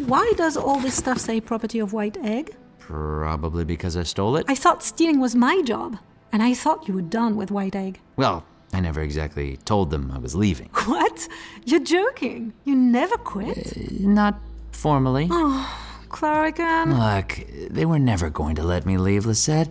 why 0.06 0.34
does 0.36 0.58
all 0.58 0.80
this 0.80 0.96
stuff 0.96 1.20
say 1.20 1.40
property 1.40 1.80
of 1.80 1.94
White 1.94 2.18
Egg? 2.24 2.56
Probably 2.80 3.64
because 3.64 3.96
I 3.96 4.04
stole 4.04 4.36
it. 4.38 4.46
I 4.48 4.56
thought 4.56 4.84
stealing 4.84 5.20
was 5.20 5.36
my 5.36 5.62
job, 5.62 5.98
and 6.32 6.42
I 6.42 6.54
thought 6.54 6.88
you 6.88 6.94
were 6.96 7.02
done 7.02 7.36
with 7.36 7.52
White 7.52 7.76
Egg. 7.76 8.00
Well, 8.16 8.44
I 8.74 8.80
never 8.80 9.02
exactly 9.02 9.58
told 9.58 9.92
them 9.92 10.12
I 10.14 10.18
was 10.18 10.36
leaving. 10.36 10.70
What? 10.88 11.28
You're 11.66 11.84
joking. 11.84 12.54
You 12.64 12.76
never 12.76 13.18
quit? 13.18 13.58
Uh, 13.78 13.82
not 14.00 14.40
formally. 14.72 15.28
Oh, 15.30 15.68
Cluracan. 16.10 16.94
Um, 16.94 17.00
Look, 17.00 17.46
they 17.70 17.86
were 17.86 18.00
never 18.00 18.30
going 18.30 18.56
to 18.56 18.64
let 18.64 18.86
me 18.86 18.98
leave, 18.98 19.26
Lisette. 19.26 19.70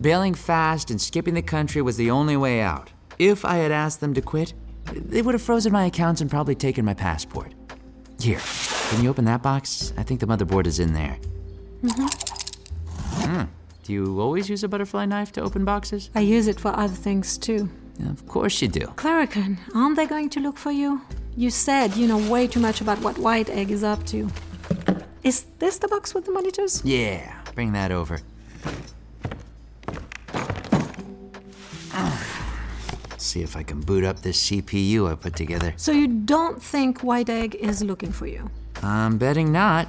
Bailing 0.00 0.34
fast 0.34 0.92
and 0.92 1.00
skipping 1.00 1.34
the 1.34 1.42
country 1.42 1.82
was 1.82 1.96
the 1.96 2.10
only 2.10 2.36
way 2.36 2.60
out. 2.60 2.90
If 3.18 3.44
I 3.44 3.56
had 3.56 3.72
asked 3.72 4.00
them 4.00 4.14
to 4.14 4.22
quit, 4.22 4.54
they 4.92 5.22
would 5.22 5.34
have 5.34 5.42
frozen 5.42 5.72
my 5.72 5.86
accounts 5.86 6.20
and 6.20 6.30
probably 6.30 6.54
taken 6.54 6.84
my 6.84 6.94
passport. 6.94 7.52
Here, 8.20 8.40
can 8.90 9.02
you 9.02 9.10
open 9.10 9.24
that 9.24 9.42
box? 9.42 9.92
I 9.96 10.04
think 10.04 10.20
the 10.20 10.26
motherboard 10.26 10.66
is 10.66 10.78
in 10.78 10.92
there. 10.92 11.18
Mm-hmm. 11.82 12.06
Mm. 13.28 13.48
Do 13.82 13.92
you 13.92 14.20
always 14.20 14.48
use 14.48 14.62
a 14.62 14.68
butterfly 14.68 15.04
knife 15.04 15.32
to 15.32 15.40
open 15.40 15.64
boxes? 15.64 16.10
I 16.14 16.20
use 16.20 16.46
it 16.46 16.60
for 16.60 16.68
other 16.68 16.94
things 16.94 17.36
too. 17.36 17.68
Of 18.08 18.28
course 18.28 18.62
you 18.62 18.68
do. 18.68 18.86
Cluracan, 18.94 19.58
aren't 19.74 19.96
they 19.96 20.06
going 20.06 20.30
to 20.30 20.40
look 20.40 20.58
for 20.58 20.70
you? 20.70 21.02
You 21.36 21.50
said 21.50 21.96
you 21.96 22.06
know 22.06 22.18
way 22.30 22.46
too 22.46 22.60
much 22.60 22.80
about 22.80 23.00
what 23.00 23.18
White 23.18 23.50
Egg 23.50 23.72
is 23.72 23.82
up 23.82 24.06
to. 24.06 24.30
Is 25.24 25.46
this 25.58 25.78
the 25.78 25.88
box 25.88 26.14
with 26.14 26.24
the 26.24 26.30
monitors? 26.30 26.84
Yeah, 26.84 27.34
bring 27.56 27.72
that 27.72 27.90
over. 27.90 28.20
See 33.18 33.42
if 33.42 33.56
I 33.56 33.62
can 33.62 33.80
boot 33.80 34.04
up 34.04 34.20
this 34.22 34.50
CPU 34.50 35.10
I 35.10 35.14
put 35.14 35.34
together. 35.34 35.74
So 35.76 35.92
you 35.92 36.06
don't 36.06 36.62
think 36.62 37.02
White 37.02 37.28
Egg 37.28 37.56
is 37.56 37.82
looking 37.82 38.12
for 38.12 38.26
you? 38.26 38.50
I'm 38.82 39.18
betting 39.18 39.50
not. 39.50 39.88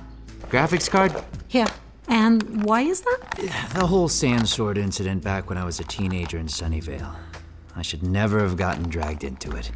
Graphics 0.50 0.89
card? 0.89 1.13
Here. 1.48 1.68
And 2.08 2.63
why 2.63 2.82
is 2.82 3.01
that? 3.01 3.72
The 3.75 3.86
whole 3.86 4.10
Sandsword 4.10 4.78
incident 4.78 5.24
back 5.24 5.48
when 5.48 5.60
I 5.60 5.63
was 5.63 5.80
a 5.80 5.84
teenager 5.84 6.39
in 6.39 6.48
Sunnyvale. 6.48 7.16
I 7.75 7.84
should 7.84 8.01
never 8.01 8.39
have 8.39 8.58
gotten 8.58 8.89
dragged 8.89 9.24
into 9.24 9.56
it. 9.56 9.72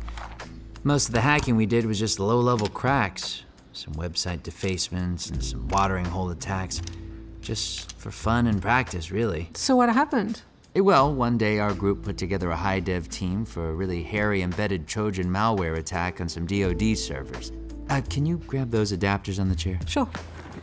Most 0.84 1.08
of 1.08 1.14
the 1.14 1.22
hacking 1.22 1.56
we 1.56 1.68
did 1.68 1.86
was 1.86 2.00
just 2.00 2.20
low 2.20 2.40
level 2.40 2.68
cracks, 2.68 3.44
some 3.72 3.94
website 3.94 4.42
defacements, 4.42 5.30
and 5.30 5.44
some 5.44 5.68
watering 5.68 6.06
hole 6.06 6.32
attacks. 6.32 6.82
Just 7.40 7.96
for 7.98 8.10
fun 8.10 8.48
and 8.48 8.62
practice, 8.62 9.12
really. 9.12 9.50
So 9.54 9.76
what 9.76 9.90
happened? 9.90 10.42
Well, 10.76 11.14
one 11.14 11.38
day 11.38 11.60
our 11.60 11.74
group 11.74 12.02
put 12.02 12.18
together 12.18 12.50
a 12.50 12.56
high 12.56 12.80
dev 12.80 13.08
team 13.08 13.46
for 13.46 13.70
a 13.70 13.74
really 13.74 14.02
hairy 14.02 14.42
embedded 14.42 14.88
Trojan 14.88 15.28
malware 15.28 15.78
attack 15.78 16.20
on 16.20 16.28
some 16.28 16.48
DoD 16.48 16.98
servers. 16.98 17.52
Uh, 17.90 18.02
can 18.10 18.26
you 18.26 18.38
grab 18.48 18.72
those 18.72 18.92
adapters 18.92 19.40
on 19.40 19.50
the 19.50 19.56
chair? 19.56 19.80
Sure. 19.86 20.10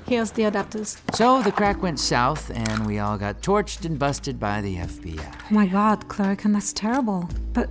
Here's 0.09 0.33
the 0.33 0.43
adapters. 0.43 0.99
So 1.15 1.43
the 1.43 1.53
crack 1.53 1.81
went 1.81 2.01
south, 2.01 2.51
and 2.51 2.87
we 2.87 2.99
all 2.99 3.17
got 3.19 3.41
torched 3.41 3.85
and 3.85 4.01
busted 4.01 4.41
by 4.41 4.61
the 4.61 4.77
FBI. 4.77 5.33
Oh 5.51 5.55
my 5.55 5.69
god, 5.69 6.09
Cluracan, 6.09 6.55
that's 6.55 6.73
terrible. 6.73 7.29
But 7.53 7.71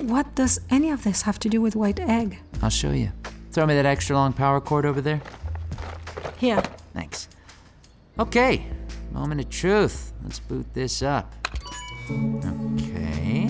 what 0.00 0.32
does 0.36 0.60
any 0.70 0.90
of 0.90 1.02
this 1.02 1.22
have 1.22 1.40
to 1.40 1.48
do 1.48 1.60
with 1.60 1.74
White 1.74 1.98
Egg? 1.98 2.38
I'll 2.62 2.70
show 2.70 2.92
you. 2.92 3.10
Throw 3.50 3.66
me 3.66 3.74
that 3.74 3.86
extra 3.86 4.14
long 4.14 4.32
power 4.32 4.60
cord 4.60 4.86
over 4.86 5.00
there. 5.00 5.20
Here. 6.38 6.62
Thanks. 6.94 7.28
Okay, 8.20 8.66
moment 9.10 9.40
of 9.40 9.50
truth. 9.50 10.12
Let's 10.22 10.38
boot 10.38 10.72
this 10.74 11.02
up. 11.02 11.41
Okay. 12.10 13.46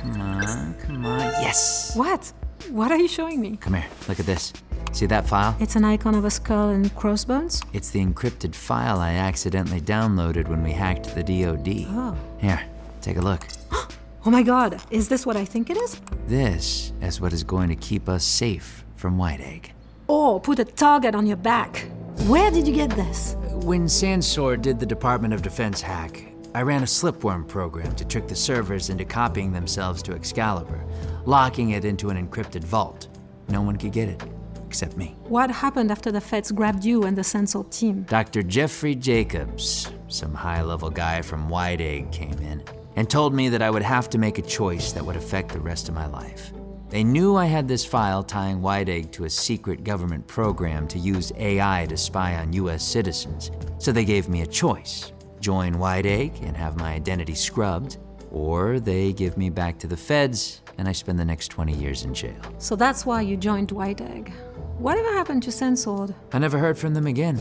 Come 0.00 0.20
on, 0.20 0.74
come 0.74 1.06
on. 1.06 1.20
Yes! 1.42 1.96
What? 1.96 2.32
What 2.70 2.92
are 2.92 2.98
you 2.98 3.08
showing 3.08 3.40
me? 3.40 3.56
Come 3.56 3.74
here, 3.74 3.86
look 4.08 4.20
at 4.20 4.26
this. 4.26 4.52
See 4.92 5.06
that 5.06 5.26
file? 5.26 5.56
It's 5.60 5.76
an 5.76 5.84
icon 5.84 6.14
of 6.14 6.24
a 6.24 6.30
skull 6.30 6.70
and 6.70 6.94
crossbones? 6.96 7.62
It's 7.72 7.90
the 7.90 8.04
encrypted 8.04 8.54
file 8.54 9.00
I 9.00 9.12
accidentally 9.14 9.80
downloaded 9.80 10.48
when 10.48 10.62
we 10.62 10.72
hacked 10.72 11.14
the 11.14 11.22
DoD. 11.22 11.86
Oh. 11.88 12.16
Here, 12.38 12.62
take 13.00 13.16
a 13.16 13.22
look. 13.22 13.46
Oh 14.24 14.30
my 14.30 14.42
god, 14.42 14.82
is 14.90 15.08
this 15.08 15.24
what 15.24 15.36
I 15.36 15.44
think 15.44 15.70
it 15.70 15.76
is? 15.76 16.00
This 16.26 16.92
is 17.00 17.20
what 17.20 17.32
is 17.32 17.44
going 17.44 17.68
to 17.68 17.76
keep 17.76 18.08
us 18.08 18.24
safe 18.24 18.84
from 18.96 19.18
White 19.18 19.40
Egg. 19.40 19.72
Or 20.08 20.40
put 20.40 20.58
a 20.58 20.64
target 20.64 21.14
on 21.14 21.26
your 21.26 21.36
back. 21.36 21.88
Where 22.26 22.50
did 22.50 22.66
you 22.66 22.74
get 22.74 22.90
this? 22.90 23.36
When 23.52 23.86
Sandsword 23.86 24.62
did 24.62 24.80
the 24.80 24.86
Department 24.86 25.32
of 25.32 25.42
Defense 25.42 25.80
hack, 25.80 26.24
I 26.56 26.62
ran 26.62 26.82
a 26.82 26.86
slipworm 26.86 27.46
program 27.46 27.94
to 27.96 28.04
trick 28.06 28.28
the 28.28 28.34
servers 28.34 28.88
into 28.88 29.04
copying 29.04 29.52
themselves 29.52 30.02
to 30.04 30.14
Excalibur, 30.14 30.86
locking 31.26 31.72
it 31.72 31.84
into 31.84 32.08
an 32.08 32.16
encrypted 32.16 32.64
vault. 32.64 33.08
No 33.50 33.60
one 33.60 33.76
could 33.76 33.92
get 33.92 34.08
it, 34.08 34.22
except 34.66 34.96
me. 34.96 35.14
What 35.24 35.50
happened 35.50 35.90
after 35.90 36.10
the 36.10 36.22
feds 36.22 36.50
grabbed 36.50 36.82
you 36.82 37.02
and 37.02 37.14
the 37.14 37.20
Sandsword 37.20 37.70
team? 37.70 38.04
Dr. 38.04 38.42
Jeffrey 38.42 38.94
Jacobs, 38.94 39.92
some 40.08 40.32
high 40.32 40.62
level 40.62 40.88
guy 40.88 41.20
from 41.20 41.50
White 41.50 41.82
Egg, 41.82 42.10
came 42.10 42.38
in 42.38 42.64
and 42.96 43.10
told 43.10 43.34
me 43.34 43.50
that 43.50 43.60
I 43.60 43.68
would 43.68 43.82
have 43.82 44.08
to 44.08 44.16
make 44.16 44.38
a 44.38 44.42
choice 44.42 44.92
that 44.92 45.04
would 45.04 45.16
affect 45.16 45.52
the 45.52 45.60
rest 45.60 45.90
of 45.90 45.94
my 45.94 46.06
life. 46.06 46.54
They 46.88 47.04
knew 47.04 47.36
I 47.36 47.44
had 47.44 47.68
this 47.68 47.84
file 47.84 48.22
tying 48.22 48.62
White 48.62 48.88
Egg 48.88 49.12
to 49.12 49.24
a 49.24 49.30
secret 49.30 49.84
government 49.84 50.26
program 50.26 50.88
to 50.88 50.98
use 50.98 51.32
AI 51.36 51.84
to 51.90 51.98
spy 51.98 52.36
on 52.36 52.54
US 52.54 52.82
citizens, 52.82 53.50
so 53.76 53.92
they 53.92 54.06
gave 54.06 54.30
me 54.30 54.40
a 54.40 54.46
choice 54.46 55.12
join 55.40 55.78
White 55.78 56.06
Egg 56.06 56.32
and 56.42 56.56
have 56.56 56.76
my 56.76 56.92
identity 56.92 57.34
scrubbed, 57.34 57.98
or 58.30 58.80
they 58.80 59.12
give 59.12 59.36
me 59.36 59.50
back 59.50 59.78
to 59.78 59.86
the 59.86 59.96
feds 59.96 60.62
and 60.78 60.88
I 60.88 60.92
spend 60.92 61.18
the 61.18 61.24
next 61.24 61.48
20 61.48 61.72
years 61.72 62.04
in 62.04 62.14
jail. 62.14 62.40
So 62.58 62.76
that's 62.76 63.06
why 63.06 63.22
you 63.22 63.36
joined 63.36 63.72
White 63.72 64.00
Egg. 64.00 64.32
Whatever 64.78 65.12
happened 65.12 65.42
to 65.44 65.50
Sandsword? 65.50 66.14
I 66.32 66.38
never 66.38 66.58
heard 66.58 66.78
from 66.78 66.94
them 66.94 67.06
again. 67.06 67.40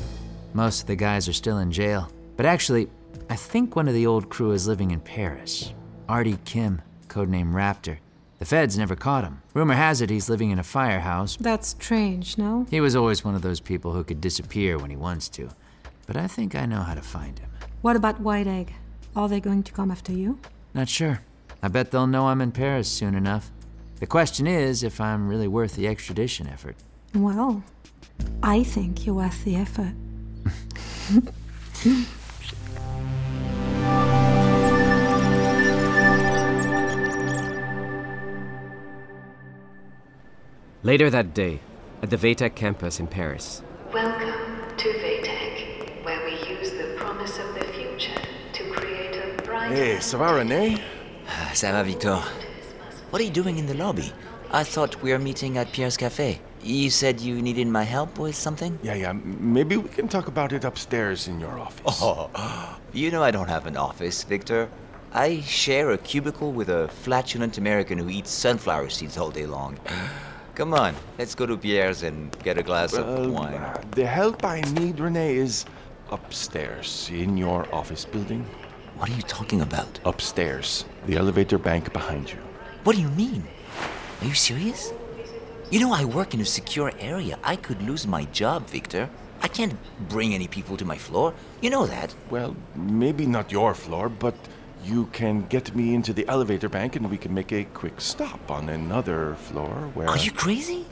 Most 0.54 0.82
of 0.82 0.88
the 0.88 0.96
guys 0.96 1.28
are 1.28 1.34
still 1.34 1.58
in 1.58 1.72
jail. 1.72 2.10
But 2.38 2.46
actually, 2.46 2.88
I 3.30 3.36
think 3.36 3.76
one 3.76 3.88
of 3.88 3.94
the 3.94 4.08
old 4.08 4.30
crew 4.30 4.52
is 4.52 4.68
living 4.68 4.92
in 4.92 5.02
Paris. 5.02 5.74
Artie 6.08 6.40
Kim, 6.46 6.82
codename 7.08 7.52
Raptor. 7.52 7.98
The 8.40 8.46
feds 8.46 8.78
never 8.78 8.96
caught 8.96 9.24
him. 9.24 9.42
Rumor 9.54 9.74
has 9.74 10.02
it 10.02 10.10
he's 10.10 10.30
living 10.30 10.52
in 10.52 10.60
a 10.60 10.64
firehouse. 10.64 11.38
That's 11.38 11.70
strange, 11.70 12.38
no? 12.38 12.68
He 12.70 12.82
was 12.82 12.96
always 12.96 13.24
one 13.24 13.36
of 13.36 13.42
those 13.42 13.60
people 13.60 13.94
who 13.94 14.04
could 14.04 14.22
disappear 14.22 14.78
when 14.78 14.90
he 14.90 14.98
wants 14.98 15.30
to. 15.30 15.50
But 16.06 16.18
I 16.18 16.28
think 16.28 16.54
I 16.54 16.66
know 16.66 16.82
how 16.82 16.94
to 16.94 17.02
find 17.02 17.40
him. 17.40 17.50
What 17.86 17.96
about 17.96 18.20
White 18.20 18.48
Egg? 18.48 18.74
Are 19.16 19.30
they 19.30 19.40
going 19.40 19.62
to 19.62 19.72
come 19.72 19.92
after 19.92 20.12
you? 20.12 20.40
Not 20.74 20.90
sure. 20.90 21.22
I 21.62 21.68
bet 21.68 21.92
they'll 21.92 22.08
know 22.08 22.30
I'm 22.30 22.42
in 22.42 22.52
Paris 22.52 22.90
soon 22.90 23.14
enough. 23.14 23.52
The 24.00 24.08
question 24.08 24.48
is 24.48 24.82
if 24.82 25.00
I'm 25.00 25.28
really 25.28 25.48
worth 25.48 25.76
the 25.76 25.88
extradition 25.88 26.48
effort. 26.48 26.78
Well, 27.14 27.64
I 28.42 28.64
think 28.64 29.06
you're 29.06 29.14
worth 29.14 29.46
the 29.46 29.58
effort. 29.58 29.94
Later 40.82 41.12
that 41.12 41.36
day, 41.36 41.60
at 42.02 42.10
the 42.10 42.18
VTech 42.18 42.56
campus 42.56 43.00
in 43.00 43.06
Paris, 43.06 43.62
Welcome 43.94 44.76
to 44.76 44.90
VTech, 44.90 46.04
where 46.04 46.26
Hey, 49.70 49.98
ça 50.00 50.18
va, 50.18 50.32
René? 50.34 50.78
Ça 51.54 51.72
va, 51.72 51.84
Victor. 51.84 52.22
What 53.12 53.20
are 53.22 53.24
you 53.26 53.32
doing 53.32 53.58
in 53.58 53.66
the 53.66 53.74
lobby? 53.74 54.12
I 54.52 54.64
thought 54.64 55.02
we 55.02 55.12
were 55.12 55.20
meeting 55.20 55.58
at 55.58 55.72
Pierre's 55.72 55.98
Cafe. 55.98 56.40
You 56.64 56.90
said 56.90 57.20
you 57.20 57.42
needed 57.42 57.68
my 57.68 57.84
help 57.84 58.18
with 58.20 58.36
something? 58.36 58.78
Yeah, 58.84 58.96
yeah. 58.96 59.14
Maybe 59.14 59.78
we 59.78 59.90
can 59.90 60.08
talk 60.08 60.28
about 60.28 60.52
it 60.54 60.64
upstairs 60.66 61.28
in 61.28 61.40
your 61.40 61.60
office. 61.60 62.00
Oh, 62.02 62.30
you 62.94 63.12
know 63.12 63.24
I 63.24 63.32
don't 63.32 63.48
have 63.50 63.66
an 63.66 63.78
office, 63.78 64.24
Victor. 64.24 64.68
I 65.14 65.42
share 65.42 65.92
a 65.92 65.98
cubicle 65.98 66.52
with 66.52 66.70
a 66.70 66.88
flatulent 67.04 67.58
American 67.58 67.98
who 67.98 68.10
eats 68.10 68.32
sunflower 68.32 68.90
seeds 68.90 69.18
all 69.18 69.30
day 69.32 69.46
long. 69.46 69.78
Come 70.56 70.74
on, 70.74 70.94
let's 71.18 71.36
go 71.36 71.46
to 71.46 71.58
Pierre's 71.58 72.04
and 72.04 72.36
get 72.44 72.58
a 72.58 72.64
glass 72.64 72.94
Well, 72.94 73.26
of 73.26 73.32
wine. 73.32 73.54
uh, 73.56 73.82
the 73.92 74.06
help 74.06 74.44
I 74.46 74.62
need, 74.80 75.00
Renee, 75.00 75.36
is 75.36 75.66
upstairs 76.12 77.10
in 77.14 77.36
your 77.38 77.66
office 77.74 78.06
building. 78.06 78.46
What 78.98 79.10
are 79.10 79.14
you 79.14 79.24
talking 79.24 79.60
about? 79.60 80.00
Upstairs, 80.06 80.86
the 81.06 81.18
elevator 81.18 81.58
bank 81.58 81.92
behind 81.92 82.32
you. 82.32 82.38
What 82.86 82.96
do 82.96 83.02
you 83.02 83.10
mean? 83.10 83.44
Are 84.22 84.28
you 84.28 84.34
serious? 84.34 84.94
You 85.70 85.82
know, 85.82 85.94
I 85.94 86.06
work 86.06 86.34
in 86.34 86.40
a 86.40 86.46
secure 86.46 86.94
area. 87.00 87.38
I 87.44 87.58
could 87.58 87.82
lose 87.82 88.08
my 88.08 88.24
job, 88.26 88.68
Victor. 88.70 89.10
I 89.42 89.50
can't 89.50 89.76
bring 90.08 90.34
any 90.34 90.48
people 90.48 90.78
to 90.78 90.86
my 90.86 90.98
floor. 90.98 91.34
You 91.62 91.72
know 91.72 91.86
that. 91.88 92.16
Well, 92.30 92.56
maybe 92.74 93.26
not 93.26 93.52
your 93.52 93.74
floor, 93.74 94.08
but 94.08 94.36
you 94.86 95.08
can 95.08 95.46
get 95.48 95.76
me 95.76 95.94
into 95.94 96.14
the 96.14 96.26
elevator 96.30 96.70
bank 96.70 96.96
and 96.96 97.12
we 97.12 97.18
can 97.18 97.34
make 97.34 97.52
a 97.52 97.66
quick 97.66 98.00
stop 98.00 98.50
on 98.50 98.70
another 98.70 99.36
floor 99.36 99.90
where. 99.94 100.08
Are 100.08 100.18
you 100.18 100.32
crazy? 100.32 100.86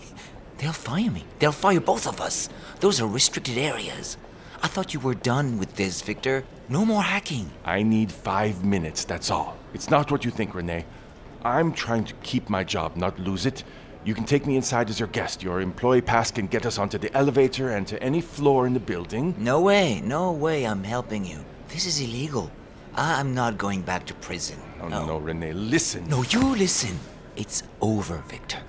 They'll 0.58 0.74
fire 0.74 1.10
me. 1.10 1.24
They'll 1.40 1.54
fire 1.54 1.80
both 1.80 2.06
of 2.06 2.20
us. 2.20 2.50
Those 2.82 3.00
are 3.00 3.08
restricted 3.08 3.58
areas. 3.58 4.18
I 4.64 4.68
thought 4.68 4.94
you 4.94 5.02
were 5.02 5.14
done 5.14 5.60
with 5.60 5.76
this, 5.76 6.02
Victor. 6.02 6.46
No 6.70 6.86
more 6.86 7.04
hacking. 7.04 7.52
I 7.66 7.84
need 7.84 8.10
five 8.10 8.64
minutes, 8.64 9.04
that's 9.04 9.30
all. 9.30 9.58
It's 9.74 9.90
not 9.90 10.10
what 10.10 10.24
you 10.24 10.32
think, 10.32 10.56
Renee. 10.56 10.86
I'm 11.44 11.74
trying 11.74 12.06
to 12.06 12.14
keep 12.24 12.50
my 12.50 12.64
job, 12.64 12.96
not 12.96 13.20
lose 13.20 13.46
it. 13.46 13.66
You 14.06 14.14
can 14.16 14.24
take 14.24 14.48
me 14.48 14.56
inside 14.56 14.90
as 14.90 15.00
your 15.00 15.10
guest. 15.10 15.44
Your 15.44 15.60
employee 15.60 16.02
pass 16.02 16.32
can 16.32 16.48
get 16.48 16.66
us 16.66 16.78
onto 16.80 16.98
the 16.98 17.14
elevator 17.16 17.72
and 17.72 17.86
to 17.88 18.02
any 18.02 18.22
floor 18.22 18.66
in 18.66 18.74
the 18.74 18.80
building. 18.80 19.36
No 19.38 19.60
way, 19.60 20.00
no 20.00 20.32
way 20.32 20.66
I'm 20.66 20.86
helping 20.86 21.26
you. 21.26 21.44
This 21.68 21.86
is 21.86 22.00
illegal. 22.00 22.50
I'm 22.96 23.34
not 23.34 23.58
going 23.58 23.82
back 23.82 24.06
to 24.06 24.14
prison. 24.14 24.60
No, 24.80 24.88
no, 24.88 25.06
no, 25.06 25.18
Renee, 25.18 25.52
listen. 25.52 26.08
No, 26.08 26.24
you 26.24 26.42
listen. 26.56 26.98
It's 27.36 27.64
over, 27.82 28.24
Victor. 28.30 28.60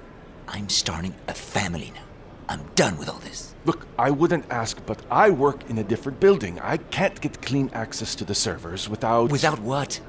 I'm 0.49 0.69
starting 0.69 1.15
a 1.29 1.35
family 1.35 1.93
now. 1.95 2.04
I'm 2.49 2.63
done 2.75 2.99
with 2.99 3.09
all 3.09 3.19
this. 3.21 3.55
Look, 3.65 3.87
I 3.99 4.11
wouldn't 4.11 4.45
ask, 4.51 4.79
but 4.85 5.01
I 5.11 5.31
work 5.31 5.69
in 5.71 5.79
a 5.79 5.85
different 5.85 6.21
building. 6.21 6.61
I 6.61 6.77
can't 6.77 7.19
get 7.21 7.41
clean 7.41 7.71
access 7.73 8.15
to 8.17 8.25
the 8.25 8.35
servers 8.35 8.89
without. 8.89 9.31
Without 9.33 9.61
what? 9.61 10.01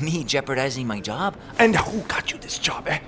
Me 0.00 0.22
jeopardizing 0.24 0.86
my 0.86 1.00
job? 1.00 1.36
And 1.58 1.74
who 1.74 2.00
got 2.02 2.30
you 2.30 2.38
this 2.38 2.58
job, 2.58 2.86
eh? 2.88 2.98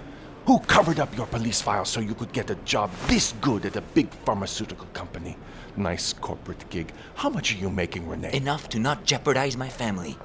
Who 0.47 0.59
covered 0.61 0.99
up 0.99 1.15
your 1.17 1.27
police 1.27 1.61
file 1.61 1.85
so 1.85 2.01
you 2.01 2.15
could 2.15 2.33
get 2.33 2.51
a 2.51 2.55
job 2.65 2.91
this 3.07 3.35
good 3.41 3.67
at 3.67 3.77
a 3.77 3.83
big 3.83 4.11
pharmaceutical 4.25 4.87
company? 4.95 5.37
Nice 5.77 6.15
corporate 6.15 6.69
gig. 6.71 6.93
How 7.15 7.29
much 7.29 7.55
are 7.55 7.59
you 7.59 7.71
making, 7.71 8.09
Renee? 8.09 8.33
Enough 8.33 8.69
to 8.71 8.79
not 8.79 9.05
jeopardize 9.05 9.57
my 9.57 9.69
family. 9.69 10.17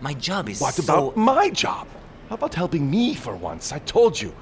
My 0.00 0.12
job 0.14 0.48
is 0.48 0.60
What 0.60 0.74
so... 0.74 0.82
about 0.82 1.16
my 1.16 1.48
job? 1.50 1.86
How 2.28 2.34
about 2.34 2.54
helping 2.54 2.90
me 2.90 3.14
for 3.14 3.36
once? 3.36 3.72
I 3.72 3.78
told 3.78 4.20
you. 4.20 4.34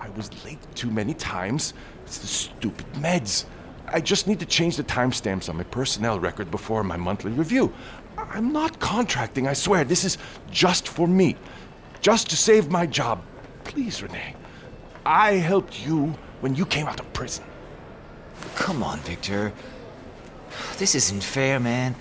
I 0.00 0.08
was 0.10 0.30
late 0.44 0.58
too 0.74 0.90
many 0.90 1.14
times. 1.14 1.74
It's 2.08 2.16
the 2.16 2.26
stupid 2.26 2.86
meds. 2.94 3.44
I 3.86 4.00
just 4.00 4.26
need 4.26 4.40
to 4.40 4.46
change 4.46 4.78
the 4.78 4.82
timestamps 4.82 5.50
on 5.50 5.58
my 5.58 5.62
personnel 5.64 6.18
record 6.18 6.50
before 6.50 6.82
my 6.82 6.96
monthly 6.96 7.32
review. 7.32 7.70
I'm 8.16 8.50
not 8.50 8.80
contracting, 8.80 9.46
I 9.46 9.52
swear. 9.52 9.84
This 9.84 10.04
is 10.04 10.16
just 10.50 10.88
for 10.88 11.06
me. 11.06 11.36
Just 12.00 12.30
to 12.30 12.36
save 12.36 12.70
my 12.70 12.86
job. 12.86 13.22
Please, 13.64 14.02
Renee. 14.02 14.34
I 15.04 15.32
helped 15.32 15.86
you 15.86 16.14
when 16.40 16.54
you 16.54 16.64
came 16.64 16.86
out 16.86 16.98
of 16.98 17.12
prison. 17.12 17.44
Come 18.54 18.82
on, 18.82 19.00
Victor. 19.00 19.52
This 20.78 20.94
isn't 20.94 21.22
fair, 21.22 21.60
man. 21.60 21.94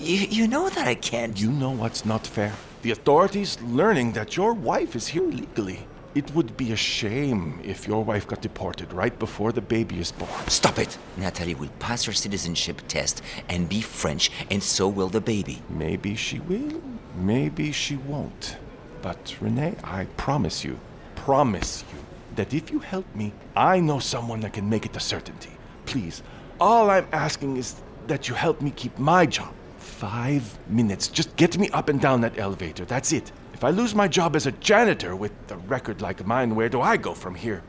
You, 0.00 0.16
you 0.16 0.48
know 0.48 0.70
that 0.70 0.88
I 0.88 0.94
can't. 0.94 1.38
You 1.38 1.52
know 1.52 1.72
what's 1.72 2.06
not 2.06 2.26
fair? 2.26 2.54
The 2.80 2.92
authorities 2.92 3.60
learning 3.60 4.12
that 4.12 4.34
your 4.34 4.54
wife 4.54 4.96
is 4.96 5.08
here 5.08 5.24
illegally. 5.24 5.86
It 6.14 6.32
would 6.32 6.56
be 6.56 6.70
a 6.70 6.76
shame 6.76 7.58
if 7.64 7.88
your 7.88 8.04
wife 8.04 8.28
got 8.28 8.40
deported 8.40 8.92
right 8.92 9.18
before 9.18 9.50
the 9.50 9.60
baby 9.60 9.98
is 9.98 10.12
born. 10.12 10.30
Stop 10.46 10.78
it! 10.78 10.96
Natalie 11.16 11.56
will 11.56 11.70
pass 11.80 12.04
her 12.04 12.12
citizenship 12.12 12.82
test 12.86 13.20
and 13.48 13.68
be 13.68 13.80
French, 13.80 14.30
and 14.48 14.62
so 14.62 14.86
will 14.86 15.08
the 15.08 15.20
baby. 15.20 15.60
Maybe 15.68 16.14
she 16.14 16.38
will, 16.38 16.80
maybe 17.16 17.72
she 17.72 17.96
won't. 17.96 18.58
But 19.02 19.36
Renee, 19.40 19.74
I 19.82 20.04
promise 20.16 20.64
you, 20.64 20.78
promise 21.16 21.82
you, 21.92 21.98
that 22.36 22.54
if 22.54 22.70
you 22.70 22.78
help 22.78 23.12
me, 23.16 23.32
I 23.56 23.80
know 23.80 23.98
someone 23.98 24.38
that 24.40 24.52
can 24.52 24.68
make 24.68 24.86
it 24.86 24.96
a 24.96 25.00
certainty. 25.00 25.50
Please, 25.84 26.22
all 26.60 26.90
I'm 26.90 27.08
asking 27.10 27.56
is 27.56 27.74
that 28.06 28.28
you 28.28 28.36
help 28.36 28.60
me 28.60 28.70
keep 28.70 28.96
my 29.00 29.26
job. 29.26 29.52
Five 29.78 30.58
minutes. 30.68 31.08
Just 31.08 31.34
get 31.34 31.58
me 31.58 31.70
up 31.70 31.88
and 31.88 32.00
down 32.00 32.20
that 32.20 32.38
elevator. 32.38 32.84
That's 32.84 33.12
it. 33.12 33.32
If 33.64 33.68
I 33.68 33.70
lose 33.70 33.94
my 33.94 34.08
job 34.08 34.36
as 34.36 34.46
a 34.46 34.52
janitor 34.52 35.16
with 35.16 35.32
a 35.50 35.56
record 35.56 36.02
like 36.02 36.26
mine, 36.26 36.54
where 36.54 36.68
do 36.68 36.82
I 36.82 36.98
go 36.98 37.14
from 37.14 37.34
here? 37.34 37.62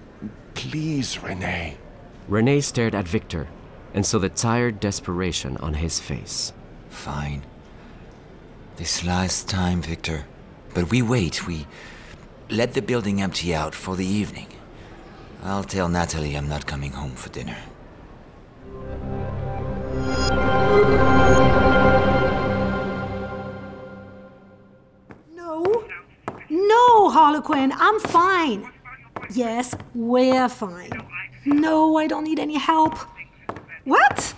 Please, 0.53 1.23
Renee. 1.23 1.77
Renee 2.27 2.60
stared 2.60 2.93
at 2.93 3.08
Victor 3.08 3.47
and 3.93 4.05
saw 4.05 4.19
the 4.19 4.27
tired 4.27 4.81
desperation 4.81 5.55
on 5.55 5.75
his 5.75 6.01
face. 6.01 6.51
Fine. 6.89 7.45
This 8.75 9.05
last 9.05 9.47
time, 9.47 9.81
Victor. 9.81 10.25
But 10.73 10.91
we 10.91 11.01
wait. 11.01 11.47
We 11.47 11.65
let 12.49 12.73
the 12.73 12.81
building 12.81 13.21
empty 13.21 13.55
out 13.55 13.73
for 13.73 13.95
the 13.95 14.05
evening. 14.05 14.47
I'll 15.43 15.63
tell 15.63 15.88
Natalie 15.88 16.36
I'm 16.36 16.49
not 16.49 16.67
coming 16.67 16.91
home 16.91 17.15
for 17.15 17.29
dinner. 17.29 17.55
Harlequin, 27.15 27.71
I'm 27.71 27.97
fine. 28.01 28.69
Yes, 29.34 29.73
we're 29.93 30.49
fine. 30.49 30.91
No, 31.45 31.95
I 31.95 32.08
don't 32.08 32.25
need 32.25 32.39
any 32.39 32.58
help. 32.58 32.93
What? 33.86 34.34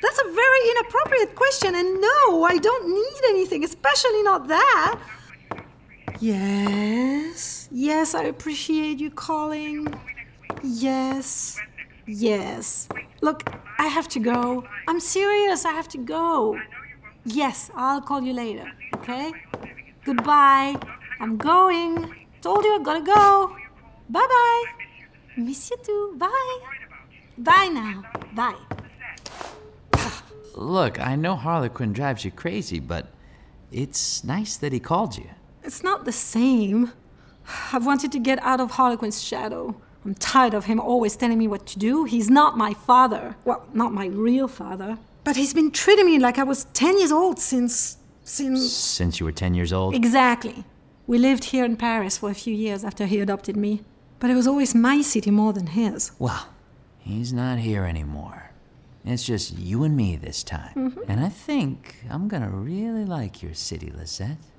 That's 0.00 0.18
a 0.26 0.32
very 0.32 0.70
inappropriate 0.70 1.34
question, 1.34 1.74
and 1.74 2.00
no, 2.00 2.44
I 2.44 2.56
don't 2.56 2.86
need 2.94 3.20
anything, 3.28 3.62
especially 3.62 4.22
not 4.22 4.48
that. 4.48 4.98
Yes, 6.18 7.68
yes, 7.70 8.14
I 8.14 8.22
appreciate 8.22 8.98
you 9.00 9.10
calling. 9.10 9.86
Yes, 10.62 11.60
yes. 12.06 12.88
Look, 13.20 13.42
I 13.76 13.86
have 13.86 14.08
to 14.08 14.18
go. 14.18 14.64
I'm 14.88 14.98
serious, 14.98 15.66
I 15.66 15.72
have 15.72 15.88
to 15.88 15.98
go. 15.98 16.58
Yes, 17.26 17.70
I'll 17.74 18.00
call 18.00 18.22
you 18.22 18.32
later, 18.32 18.72
okay? 18.94 19.30
Goodbye. 20.06 20.76
I'm 21.20 21.36
going. 21.36 22.14
Told 22.40 22.64
you 22.64 22.80
I 22.80 22.82
gotta 22.82 23.02
go. 23.02 23.56
Bye 24.08 24.26
bye. 24.26 24.64
Miss 25.36 25.70
you 25.70 25.76
too. 25.82 26.14
Bye. 26.16 26.58
Bye 27.36 27.68
now. 27.68 28.04
Bye. 28.34 28.54
Look, 30.54 31.00
I 31.00 31.14
know 31.16 31.36
Harlequin 31.36 31.92
drives 31.92 32.24
you 32.24 32.30
crazy, 32.30 32.80
but 32.80 33.06
it's 33.70 34.24
nice 34.24 34.56
that 34.56 34.72
he 34.72 34.80
called 34.80 35.16
you. 35.16 35.30
It's 35.62 35.82
not 35.84 36.04
the 36.04 36.12
same. 36.12 36.92
I've 37.72 37.86
wanted 37.86 38.12
to 38.12 38.18
get 38.18 38.42
out 38.42 38.60
of 38.60 38.72
Harlequin's 38.72 39.22
shadow. 39.22 39.80
I'm 40.04 40.14
tired 40.14 40.54
of 40.54 40.64
him 40.66 40.80
always 40.80 41.16
telling 41.16 41.38
me 41.38 41.48
what 41.48 41.66
to 41.66 41.78
do. 41.78 42.04
He's 42.04 42.30
not 42.30 42.56
my 42.56 42.74
father. 42.74 43.36
Well, 43.44 43.66
not 43.72 43.92
my 43.92 44.06
real 44.06 44.48
father. 44.48 44.98
But 45.24 45.36
he's 45.36 45.52
been 45.52 45.70
treating 45.70 46.06
me 46.06 46.18
like 46.18 46.38
I 46.38 46.44
was 46.44 46.64
10 46.72 46.98
years 46.98 47.12
old 47.12 47.38
since. 47.38 47.98
since. 48.24 48.72
Since 48.72 49.20
you 49.20 49.26
were 49.26 49.32
10 49.32 49.54
years 49.54 49.72
old? 49.72 49.94
Exactly. 49.94 50.64
We 51.08 51.16
lived 51.16 51.44
here 51.44 51.64
in 51.64 51.78
Paris 51.78 52.18
for 52.18 52.28
a 52.30 52.34
few 52.34 52.54
years 52.54 52.84
after 52.84 53.06
he 53.06 53.18
adopted 53.18 53.56
me. 53.56 53.80
But 54.20 54.28
it 54.28 54.34
was 54.34 54.46
always 54.46 54.74
my 54.74 55.00
city 55.00 55.30
more 55.30 55.54
than 55.54 55.68
his. 55.68 56.12
Well, 56.18 56.48
he's 56.98 57.32
not 57.32 57.58
here 57.60 57.84
anymore. 57.86 58.50
It's 59.06 59.24
just 59.24 59.56
you 59.56 59.84
and 59.84 59.96
me 59.96 60.16
this 60.16 60.42
time. 60.44 60.74
Mhm. 60.76 61.04
And 61.08 61.20
I 61.24 61.30
think 61.30 61.96
I'm 62.10 62.28
gonna 62.28 62.50
really 62.50 63.06
like 63.06 63.42
your 63.42 63.54
city, 63.54 63.90
Lisette. 63.90 64.36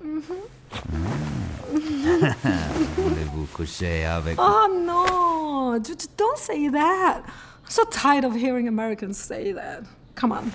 Voulez-vous 2.96 3.46
coucher 3.54 4.04
avec 4.06 4.34
Oh 4.38 4.66
no! 4.84 5.78
Don't 6.16 6.38
say 6.38 6.66
that. 6.68 7.22
I'm 7.24 7.70
so 7.70 7.84
tired 7.84 8.24
of 8.24 8.34
hearing 8.34 8.66
Americans 8.66 9.18
say 9.18 9.52
that. 9.52 9.84
Come 10.16 10.32
on, 10.32 10.50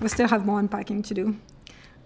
we 0.00 0.06
still 0.08 0.28
have 0.28 0.46
more 0.46 0.60
unpacking 0.60 1.02
to 1.02 1.14
do. 1.14 1.34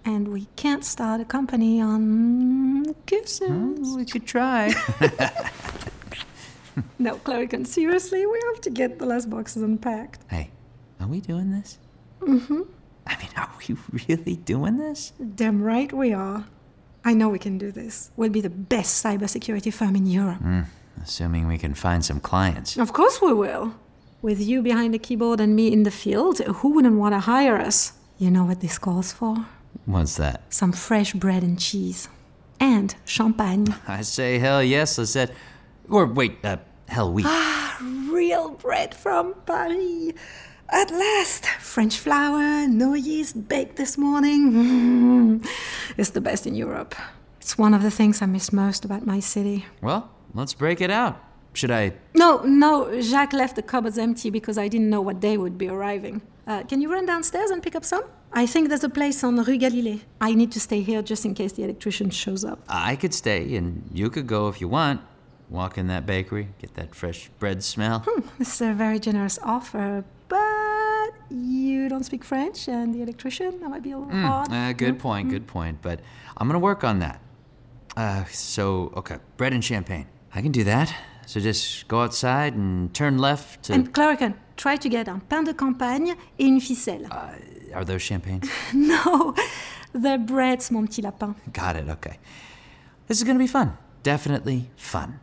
And 0.05 0.29
we 0.29 0.47
can't 0.57 0.85
start 0.85 1.21
a 1.21 1.25
company 1.25 1.81
on 1.81 2.95
kisses. 3.07 3.97
we 3.97 4.05
could 4.05 4.27
try. 4.27 4.69
no, 6.99 7.17
Cluracan, 7.17 7.67
seriously, 7.67 8.27
we 8.27 8.41
have 8.53 8.61
to 8.63 8.71
get 8.71 8.99
the 8.99 9.07
last 9.07 9.31
boxes 9.31 9.63
unpacked. 9.63 10.21
Hey, 10.29 10.51
are 11.01 11.07
we 11.07 11.21
doing 11.21 11.53
this? 11.53 11.79
Mm-hmm. 12.21 12.63
I 13.07 13.17
mean, 13.19 13.29
are 13.37 13.51
we 13.67 13.77
really 14.09 14.37
doing 14.37 14.79
this? 14.79 15.13
Damn 15.35 15.63
right 15.63 15.93
we 15.93 16.13
are. 16.13 16.45
I 17.05 17.15
know 17.15 17.29
we 17.29 17.39
can 17.39 17.59
do 17.59 17.71
this. 17.71 18.11
We'll 18.17 18.31
be 18.31 18.41
the 18.41 18.51
best 18.51 19.05
cybersecurity 19.05 19.73
firm 19.73 19.95
in 19.97 20.07
Europe. 20.07 20.41
Assuming 21.03 21.47
we 21.47 21.59
can 21.59 21.75
find 21.75 22.05
some 22.05 22.21
clients. 22.21 22.79
Of 22.79 22.93
course 22.93 23.21
we 23.21 23.33
will. 23.33 23.75
With 24.23 24.41
you 24.41 24.63
behind 24.63 24.95
the 24.95 24.99
keyboard 24.99 25.39
and 25.41 25.55
me 25.55 25.71
in 25.71 25.83
the 25.83 25.91
field, 25.91 26.39
who 26.39 26.71
wouldn't 26.71 26.99
want 26.99 27.15
to 27.15 27.21
hire 27.21 27.59
us? 27.59 27.93
You 28.17 28.31
know 28.31 28.45
what 28.45 28.61
this 28.61 28.79
calls 28.79 29.13
for? 29.13 29.45
What's 29.87 30.17
that? 30.17 30.43
Some 30.53 30.73
fresh 30.73 31.13
bread 31.13 31.43
and 31.43 31.59
cheese. 31.59 32.09
And 32.61 32.95
champagne. 33.05 33.75
I 33.89 34.03
say 34.03 34.39
hell 34.39 34.63
yes, 34.63 34.99
I 34.99 35.05
said. 35.05 35.35
Or 35.89 36.07
wait, 36.07 36.39
uh, 36.45 36.59
hell 36.89 37.13
we. 37.13 37.23
Ah, 37.27 37.79
Real 38.11 38.51
bread 38.51 38.95
from 38.95 39.35
Paris. 39.47 40.13
At 40.71 40.91
last, 40.91 41.45
French 41.61 41.99
flour, 41.99 42.67
no 42.67 42.95
yeast, 42.95 43.49
baked 43.49 43.77
this 43.77 43.99
morning. 43.99 44.53
Mm. 44.53 45.49
It's 45.99 46.11
the 46.11 46.21
best 46.21 46.47
in 46.47 46.55
Europe. 46.55 46.95
It's 47.41 47.59
one 47.59 47.75
of 47.75 47.83
the 47.83 47.91
things 47.91 48.23
I 48.23 48.27
miss 48.27 48.53
most 48.53 48.85
about 48.85 49.05
my 49.07 49.21
city. 49.21 49.67
well, 49.83 50.11
let's 50.35 50.55
break 50.55 50.81
it 50.81 50.91
out. 50.91 51.21
Should 51.53 51.71
I? 51.71 51.93
No, 52.15 52.39
no, 52.45 53.01
Jacques 53.01 53.33
left 53.35 53.55
the 53.57 53.63
cupboards 53.63 53.99
empty 53.99 54.31
because 54.31 54.59
I 54.59 54.67
didn't 54.69 54.89
know 54.91 55.01
what 55.03 55.21
day 55.21 55.37
would 55.37 55.57
be 55.59 55.69
arriving. 55.69 56.23
Uh, 56.47 56.63
can 56.65 56.81
you 56.81 56.91
run 56.93 57.07
downstairs 57.07 57.51
and 57.51 57.63
pick 57.63 57.77
up 57.77 57.85
some? 57.85 58.03
I 58.37 58.47
think 58.47 58.69
there's 58.69 58.83
a 58.83 58.89
place 58.89 59.23
on 59.23 59.37
Rue 59.37 59.59
Galilée. 59.59 60.01
I 60.21 60.35
need 60.35 60.51
to 60.53 60.61
stay 60.61 60.81
here 60.81 61.03
just 61.03 61.25
in 61.25 61.35
case 61.35 61.53
the 61.53 61.63
electrician 61.63 62.11
shows 62.11 62.45
up. 62.45 62.59
I 62.69 62.97
could 62.97 63.15
stay, 63.15 63.55
and 63.55 63.89
you 63.93 64.11
could 64.11 64.27
go 64.27 64.49
if 64.49 64.61
you 64.61 64.67
want. 64.69 65.01
Walk 65.49 65.79
in 65.79 65.87
that 65.87 66.05
bakery, 66.05 66.49
get 66.59 66.75
that 66.75 66.95
fresh 66.97 67.31
bread 67.39 67.63
smell. 67.63 68.05
This 68.39 68.55
is 68.55 68.61
a 68.63 68.73
very 68.73 68.99
generous 68.99 69.39
offer, 69.43 70.05
but 70.29 71.11
you 71.31 71.89
don't 71.89 72.03
speak 72.03 72.25
French, 72.25 72.67
and 72.67 72.93
the 72.93 73.03
electrician, 73.03 73.61
that 73.61 73.69
might 73.69 73.83
be 73.83 73.93
a 73.93 73.99
little 73.99 74.13
hard. 74.13 74.51
Uh, 74.51 74.73
good 74.73 74.99
point, 74.99 75.29
good 75.29 75.47
point. 75.47 75.81
But 75.81 76.01
I'm 76.37 76.49
gonna 76.49 76.59
work 76.59 76.83
on 76.83 76.99
that. 77.01 77.21
Uh, 77.97 78.25
so 78.33 78.93
okay, 78.97 79.19
bread 79.37 79.53
and 79.53 79.63
champagne. 79.65 80.07
I 80.35 80.43
can 80.43 80.51
do 80.51 80.65
that. 80.65 80.93
So 81.27 81.39
just 81.41 81.87
go 81.87 82.01
outside 82.01 82.55
and 82.55 82.93
turn 82.93 83.19
left 83.19 83.65
to. 83.65 83.75
And 83.75 83.95
Cluracan, 83.95 84.35
try 84.57 84.77
to 84.77 84.89
get 84.89 85.09
un 85.09 85.21
pain 85.21 85.43
de 85.43 85.53
campagne 85.53 86.15
et 86.39 86.45
une 86.45 86.61
ficelle. 86.61 87.09
Are 87.75 87.85
those 87.85 88.03
champagnes? 88.03 88.49
no, 88.75 89.35
they're 89.93 90.19
breads, 90.19 90.71
mon 90.71 90.87
petit 90.87 91.03
lapin. 91.03 91.35
Got 91.53 91.77
it. 91.77 91.89
Okay. 91.89 92.19
This 93.09 93.19
is 93.19 93.25
gonna 93.25 93.39
be 93.39 93.47
fun. 93.47 93.77
Definitely 94.03 94.71
fun. 94.77 95.21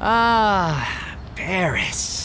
Ah, 0.00 1.16
Paris. 1.34 2.23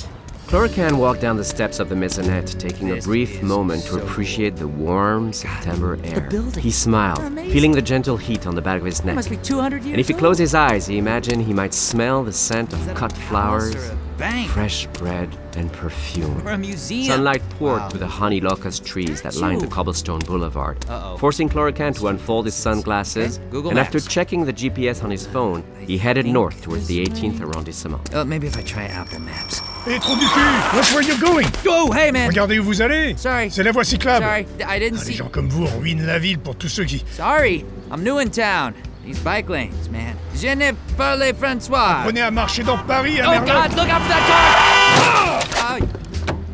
Cluracan 0.50 0.98
walked 0.98 1.22
down 1.22 1.38
the 1.38 1.44
steps 1.44 1.80
of 1.80 1.90
the 1.90 1.96
maisonette, 1.96 2.58
taking 2.58 2.90
a 2.98 3.02
brief 3.02 3.44
moment 3.44 3.84
to 3.84 4.02
appreciate 4.02 4.56
the 4.56 4.68
warm 4.68 5.32
September 5.32 6.00
air. 6.04 6.28
He 6.58 6.72
smiled, 6.72 7.22
feeling 7.52 7.72
the 7.72 7.84
gentle 7.84 8.18
heat 8.18 8.48
on 8.48 8.56
the 8.56 8.62
back 8.62 8.80
of 8.80 8.86
his 8.88 9.06
neck. 9.06 9.14
Must 9.14 9.30
be 9.30 9.38
200 9.38 9.84
years 9.84 9.92
And 9.92 10.00
if 10.00 10.08
he 10.08 10.16
closed 10.16 10.40
his 10.40 10.56
eyes, 10.56 10.88
he 10.88 10.98
imagined 10.98 11.44
he 11.44 11.54
might 11.54 11.76
smell 11.76 12.24
the 12.24 12.34
scent 12.34 12.74
of 12.74 12.96
cut 12.96 13.14
flowers, 13.14 13.92
bank? 14.20 14.50
fresh 14.50 14.86
bread, 15.00 15.30
and 15.56 15.72
perfume. 15.74 16.46
Or 16.46 16.52
a 16.52 16.58
museum. 16.58 17.08
Sunlight 17.08 17.42
poured 17.58 17.80
Wow. 17.82 17.90
through 17.90 18.00
the 18.00 18.08
honey 18.08 18.40
locust 18.42 18.86
trees 18.86 19.22
that 19.24 19.36
lined 19.36 19.62
the 19.62 19.68
cobblestone 19.68 20.20
boulevard, 20.20 20.78
Uh-oh. 20.90 21.18
forcing 21.18 21.50
Cluracan 21.50 21.96
to 21.96 22.08
unfold 22.08 22.46
his 22.46 22.54
sunglasses. 22.56 23.38
Okay, 23.40 23.48
Google 23.52 23.72
and 23.72 23.80
after 23.80 24.00
checking 24.00 24.46
the 24.46 24.54
GPS 24.54 25.04
on 25.04 25.10
his 25.10 25.26
phone, 25.26 25.64
he 25.88 25.98
headed 25.98 26.26
north 26.26 26.62
towards 26.62 26.88
the 26.88 27.00
18th 27.04 27.42
arrondissement. 27.42 28.14
Uh, 28.14 28.24
maybe 28.26 28.46
if 28.48 28.58
I 28.58 28.62
try 28.62 28.84
Apple 28.86 29.20
Maps. 29.20 29.62
Et 29.88 30.00
trop 30.00 30.16
du 30.16 30.28
cul 30.28 30.42
Watch 30.76 30.94
where 30.94 31.02
you're 31.02 31.18
going 31.20 31.48
Oh, 31.66 31.92
hey 31.94 32.12
man. 32.12 32.28
Regardez 32.30 32.60
où 32.60 32.64
vous 32.64 32.82
allez 32.82 33.16
Sorry. 33.18 33.50
C'est 33.50 33.64
la 33.64 33.72
voie 33.72 33.84
cyclable 33.86 34.24
Sorry, 34.26 34.46
I 34.68 34.80
didn't 34.80 35.00
Ah, 35.00 35.06
Les 35.06 35.12
see. 35.12 35.14
gens 35.16 35.30
comme 35.30 35.48
vous 35.50 35.66
ruinent 35.66 36.06
la 36.06 36.20
ville 36.20 36.38
pour 36.38 36.56
tous 36.56 36.68
ceux 36.70 36.84
qui... 36.86 37.04
Sorry, 37.16 37.66
I'm 37.92 38.04
new 38.04 38.18
in 38.20 38.28
town. 38.30 38.74
These 39.06 39.20
bike 39.20 39.50
lanes, 39.50 39.90
man. 39.92 40.16
Je 40.36 40.48
ne 40.56 40.72
parle 40.98 41.24
François. 41.40 42.00
Prenez 42.04 42.22
à 42.22 42.32
marcher 42.32 42.64
dans 42.64 42.78
Paris, 42.78 43.20
à 43.20 43.26
Oh. 43.30 43.40
God, 43.40 43.78
look 43.78 43.88
out 43.90 44.02
for 44.02 44.10
that 44.10 44.26
car! 44.28 45.80
Oh, 45.80 45.86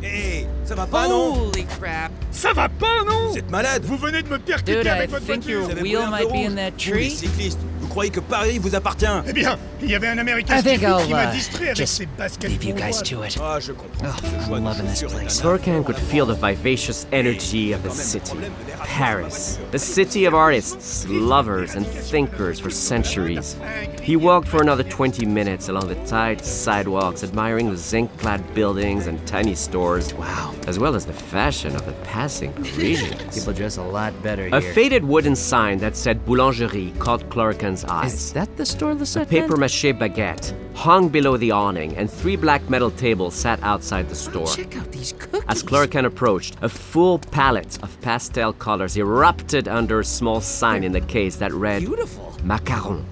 Hé, 0.02 0.46
ça 0.64 0.74
va 0.74 0.86
pas, 0.86 1.08
non? 1.08 1.48
Holy 1.50 1.64
crap. 1.78 2.10
Ça 2.30 2.52
va 2.52 2.68
pas, 2.68 3.02
non? 3.06 3.30
Vous 3.30 3.38
êtes 3.38 3.50
malade 3.50 3.82
Vous 3.84 3.96
venez 3.96 4.22
de 4.22 4.28
me 4.28 4.38
percuter 4.38 4.76
Dude, 4.76 4.84
I 4.86 4.88
avec 4.90 5.10
votre 5.10 5.24
think 5.26 5.42
voiture 5.42 5.50
your 5.60 5.64
Vous 5.64 5.70
avez 5.72 5.82
wheel 5.82 5.96
brûlé 5.96 6.06
un 6.06 6.10
might 6.10 6.22
feu 6.22 6.28
be 6.28 6.32
rouge. 6.32 6.46
in 6.46 6.54
that 6.54 6.70
Vous, 6.70 6.92
les 6.92 6.92
tree. 6.92 7.10
cyclistes, 7.10 7.58
vous 7.60 7.75
croyez 7.96 8.10
que 8.10 8.20
Paris 8.20 8.58
vous 8.58 8.74
appartient 8.74 9.06
Eh 9.26 9.32
bien, 9.32 9.56
il 9.80 9.90
y 9.90 9.94
avait 9.94 10.08
un 10.08 10.18
Américain 10.18 10.58
I 10.58 10.62
think 10.62 10.80
stupide 10.80 10.96
qui 11.06 11.10
I'll, 11.12 11.16
m'a 11.16 11.30
uh, 11.30 11.34
distrait 11.34 11.64
avec 11.68 11.76
just 11.76 11.94
ses 11.96 12.06
baskets 12.18 12.50
leave 12.50 12.62
you 12.64 12.74
guys 12.74 12.90
bourgeoises. 12.98 13.08
to 13.08 13.22
it. 13.24 13.38
Ah, 13.42 13.58
je 13.58 13.72
comprends. 13.72 14.06
Oh, 14.06 14.12
Ce 14.22 14.46
choix 14.46 14.58
I'm 14.58 14.64
loving 14.64 14.86
this 14.86 15.02
place. 15.02 15.40
un- 15.40 15.42
Cluracan 15.42 15.82
could 15.82 15.96
feel 15.96 16.26
the 16.26 16.34
vivacious 16.34 17.06
energy 17.10 17.72
of 17.72 17.82
the 17.82 17.90
city. 17.90 18.36
Paris, 18.84 19.58
the 19.72 19.78
city 19.78 20.26
of 20.26 20.34
artists, 20.34 21.06
lovers, 21.08 21.74
and 21.74 21.86
thinkers 21.86 22.60
for 22.60 22.68
centuries. 22.70 23.56
He 24.02 24.16
walked 24.16 24.48
for 24.48 24.60
another 24.60 24.82
20 24.84 25.24
minutes 25.24 25.68
along 25.70 25.88
the 25.88 25.94
tight 26.06 26.44
sidewalks, 26.44 27.24
admiring 27.24 27.70
the 27.70 27.76
zinc 27.78 28.10
clad 28.18 28.42
buildings 28.54 29.06
and 29.06 29.24
tiny 29.26 29.54
stores. 29.54 30.12
Wow. 30.14 30.54
As 30.66 30.78
well 30.78 30.94
as 30.94 31.06
the 31.06 31.12
fashion 31.14 31.74
of 31.74 31.85
the 31.85 31.85
passing 32.06 32.52
Parisians. 32.52 33.34
People 33.38 33.52
dress 33.52 33.76
a 33.76 33.82
lot 33.82 34.12
better 34.22 34.46
A 34.46 34.60
here. 34.60 34.72
faded 34.72 35.04
wooden 35.04 35.36
sign 35.36 35.78
that 35.78 35.96
said 35.96 36.24
Boulangerie 36.24 36.98
caught 36.98 37.20
Cluracan's 37.28 37.84
eyes. 37.84 38.14
Is 38.14 38.32
that 38.32 38.56
the 38.56 38.64
store, 38.64 38.94
the? 38.94 39.20
A 39.20 39.26
paper 39.26 39.56
mache 39.56 39.92
baguette 39.92 40.54
hung 40.74 41.08
below 41.08 41.36
the 41.36 41.50
awning, 41.50 41.96
and 41.96 42.10
three 42.10 42.36
black 42.36 42.68
metal 42.68 42.90
tables 42.90 43.34
sat 43.34 43.58
outside 43.62 44.06
the 44.08 44.12
oh, 44.12 44.30
store. 44.30 44.46
Check 44.46 44.76
out 44.76 44.92
these 44.92 45.12
cookies. 45.12 45.42
As 45.48 45.62
Cluracan 45.62 46.04
approached, 46.04 46.56
a 46.62 46.68
full 46.68 47.18
palette 47.18 47.82
of 47.82 48.00
pastel 48.02 48.52
colors 48.52 48.96
erupted 48.96 49.68
under 49.68 50.00
a 50.00 50.04
small 50.04 50.40
sign 50.40 50.84
in 50.84 50.92
the 50.92 51.00
case 51.00 51.36
that 51.36 51.52
read 51.52 51.80
Beautiful. 51.80 52.32
Macaron. 52.44 53.04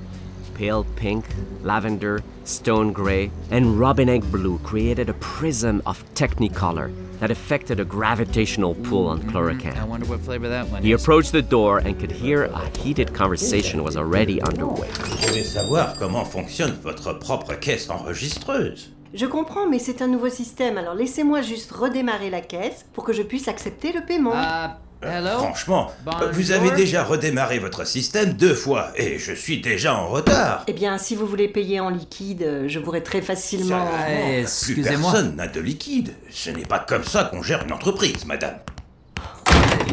Pale 0.55 0.85
pink, 0.95 1.25
lavender, 1.63 2.23
stone 2.45 2.93
gray, 2.93 3.31
and 3.51 3.79
robin 3.81 4.09
egg 4.09 4.23
blue 4.31 4.59
created 4.59 5.09
a 5.09 5.15
prism 5.15 5.83
of 5.87 6.05
technicolor 6.15 6.93
that 7.21 7.31
affected 7.31 7.81
a 7.81 7.85
gravitational 7.85 8.75
pull 8.75 9.07
on 9.07 9.23
Chlorocan. 9.23 9.77
I 9.77 9.85
wonder 9.85 10.07
what 10.07 10.21
flavor 10.21 10.49
that 10.49 10.69
one 10.71 10.83
He 10.83 10.93
is. 10.93 11.01
approached 11.03 11.33
the 11.33 11.43
door 11.43 11.79
and 11.79 11.99
could 11.99 12.13
hear 12.13 12.45
a 12.45 12.71
heated 12.79 13.13
conversation 13.15 13.83
was 13.83 13.97
already 13.97 14.41
underway. 14.43 14.89
Je 15.21 15.27
voulais 15.29 15.43
savoir 15.45 15.97
comment 15.99 16.25
fonctionne 16.25 16.73
votre 16.83 17.13
propre 17.19 17.55
caisse 17.55 17.89
enregistreuse. 17.91 18.91
Je 19.15 19.27
comprends, 19.27 19.69
mais 19.69 19.79
c'est 19.79 20.03
un 20.03 20.09
nouveau 20.09 20.29
système, 20.29 20.77
alors 20.77 20.95
laissez-moi 20.95 21.41
juste 21.41 21.71
redémarrer 21.71 22.31
la 22.31 22.41
caisse 22.41 22.85
pour 22.93 23.05
que 23.05 23.13
je 23.13 23.23
puisse 23.23 23.47
accepter 23.47 23.93
le 23.93 24.05
paiement. 24.05 24.33
Uh, 24.33 24.71
hello? 25.07 25.39
Franchement, 25.39 25.93
Bonjour. 26.05 26.31
vous 26.33 26.53
avez 26.53 26.71
déjà 26.73 27.05
redémarré 27.05 27.59
votre 27.59 27.87
système 27.87 28.33
deux 28.33 28.55
fois 28.55 28.91
et 28.97 29.19
je 29.19 29.33
suis 29.33 29.61
déjà 29.61 29.95
en 29.95 30.09
retard. 30.09 30.65
Eh 30.67 30.73
bien, 30.73 30.99
si 30.99 31.15
vous 31.17 31.27
voulez 31.27 31.49
payer 31.49 31.81
en 31.81 31.91
liquide, 31.91 32.65
je 32.67 32.79
pourrais 32.79 33.03
très 33.03 33.23
facilement... 33.23 33.87
Eh, 34.09 34.33
Plus 34.33 34.41
Excusez-moi. 34.43 35.13
personne 35.13 35.37
n'a 35.37 35.47
de 35.49 35.61
liquide. 35.61 36.15
Ce 36.31 36.51
n'est 36.51 36.67
pas 36.67 36.79
comme 36.81 37.05
ça 37.05 37.25
qu'on 37.25 37.43
gère 37.43 37.65
une 37.65 37.73
entreprise, 37.73 38.25
madame. 38.27 38.59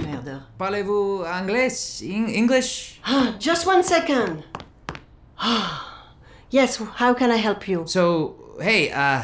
Merde. 0.06 0.42
Parlez-vous 0.58 1.24
anglais? 1.26 1.68
Eng- 2.04 2.34
English? 2.36 3.00
Ah, 3.06 3.34
just 3.40 3.66
one 3.68 3.84
second. 3.84 4.38
Ah, 5.40 5.82
yes, 6.52 6.80
how 7.00 7.14
can 7.14 7.32
I 7.32 7.38
help 7.38 7.68
you? 7.68 7.84
So, 7.88 8.36
hey, 8.60 8.92
uh. 8.94 9.22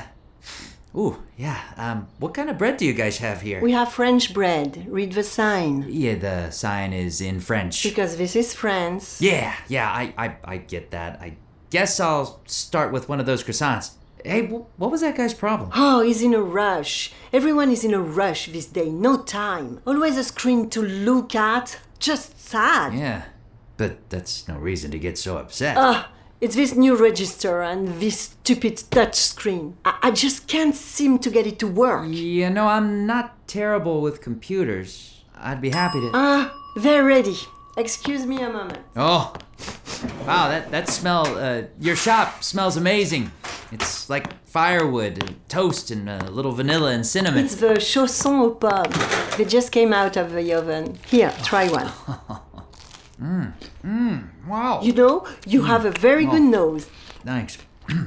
Ooh, 0.97 1.15
yeah. 1.37 1.59
Um, 1.77 2.07
what 2.19 2.33
kind 2.33 2.49
of 2.49 2.57
bread 2.57 2.77
do 2.77 2.85
you 2.85 2.93
guys 2.93 3.19
have 3.19 3.41
here? 3.41 3.61
We 3.61 3.71
have 3.71 3.91
French 3.93 4.33
bread. 4.33 4.85
Read 4.89 5.13
the 5.13 5.23
sign. 5.23 5.85
Yeah, 5.87 6.15
the 6.15 6.49
sign 6.49 6.93
is 6.93 7.21
in 7.21 7.39
French. 7.39 7.83
Because 7.83 8.17
this 8.17 8.35
is 8.35 8.53
France. 8.53 9.21
Yeah, 9.21 9.55
yeah, 9.67 9.89
I, 9.89 10.13
I, 10.17 10.35
I 10.43 10.57
get 10.57 10.91
that. 10.91 11.21
I 11.21 11.37
guess 11.69 11.99
I'll 11.99 12.41
start 12.47 12.91
with 12.91 13.07
one 13.07 13.19
of 13.19 13.25
those 13.25 13.43
croissants. 13.43 13.91
Hey, 14.25 14.47
wh- 14.47 14.79
what 14.79 14.89
was 14.91 15.01
that 15.01 15.15
guy's 15.15 15.33
problem? 15.33 15.69
Oh, 15.75 16.01
he's 16.01 16.21
in 16.23 16.33
a 16.33 16.41
rush. 16.41 17.11
Everyone 17.31 17.69
is 17.71 17.83
in 17.85 17.93
a 17.93 18.01
rush 18.01 18.47
this 18.47 18.65
day. 18.65 18.89
No 18.89 19.21
time. 19.21 19.79
Always 19.85 20.17
a 20.17 20.23
screen 20.23 20.69
to 20.71 20.81
look 20.81 21.35
at. 21.35 21.79
Just 21.99 22.39
sad. 22.39 22.93
Yeah, 22.93 23.25
but 23.77 24.09
that's 24.09 24.47
no 24.47 24.57
reason 24.57 24.91
to 24.91 24.99
get 24.99 25.17
so 25.17 25.37
upset. 25.37 25.77
Ah, 25.77 26.09
it's 26.39 26.55
this 26.55 26.75
new 26.75 26.95
register 26.95 27.61
and 27.61 27.99
this 27.99 28.19
stupid 28.19 28.83
touch 28.91 29.15
screen. 29.15 29.77
I, 29.83 29.97
I 30.03 30.11
just 30.11 30.47
can't 30.47 30.75
seem 30.75 31.19
to 31.19 31.29
get 31.29 31.47
it 31.47 31.59
to 31.59 31.67
work. 31.67 32.07
you 32.09 32.49
know, 32.49 32.67
I'm 32.67 33.05
not 33.05 33.47
terrible 33.47 34.01
with 34.01 34.21
computers. 34.21 35.23
I'd 35.35 35.61
be 35.61 35.69
happy 35.69 35.99
to. 35.99 36.11
Ah, 36.13 36.53
they're 36.75 37.03
ready. 37.03 37.35
Excuse 37.77 38.25
me 38.25 38.41
a 38.41 38.49
moment. 38.49 38.79
Oh, 38.95 39.33
wow! 40.25 40.49
That 40.49 40.71
that 40.71 40.89
smell. 40.89 41.25
Uh, 41.37 41.63
your 41.79 41.95
shop 41.95 42.43
smells 42.43 42.75
amazing. 42.75 43.31
It's 43.71 44.09
like 44.09 44.33
firewood 44.45 45.23
and 45.23 45.35
toast 45.49 45.91
and 45.91 46.09
a 46.09 46.31
little 46.31 46.53
vanilla 46.53 46.91
and 46.91 47.05
cinnamon. 47.05 47.45
It's 47.45 47.55
the 47.55 47.75
chausson 47.79 48.39
au 48.39 48.51
pomme. 48.55 48.91
They 49.37 49.45
just 49.45 49.71
came 49.71 49.93
out 49.93 50.17
of 50.17 50.31
the 50.33 50.53
oven. 50.53 50.97
Here, 51.07 51.31
try 51.43 51.69
one. 51.69 51.91
Wow. 54.47 54.81
You 54.81 54.93
know, 54.93 55.27
you 55.45 55.63
have 55.63 55.85
a 55.85 55.91
very 55.91 56.25
good 56.25 56.41
nose. 56.41 56.85
Thanks. 57.25 57.57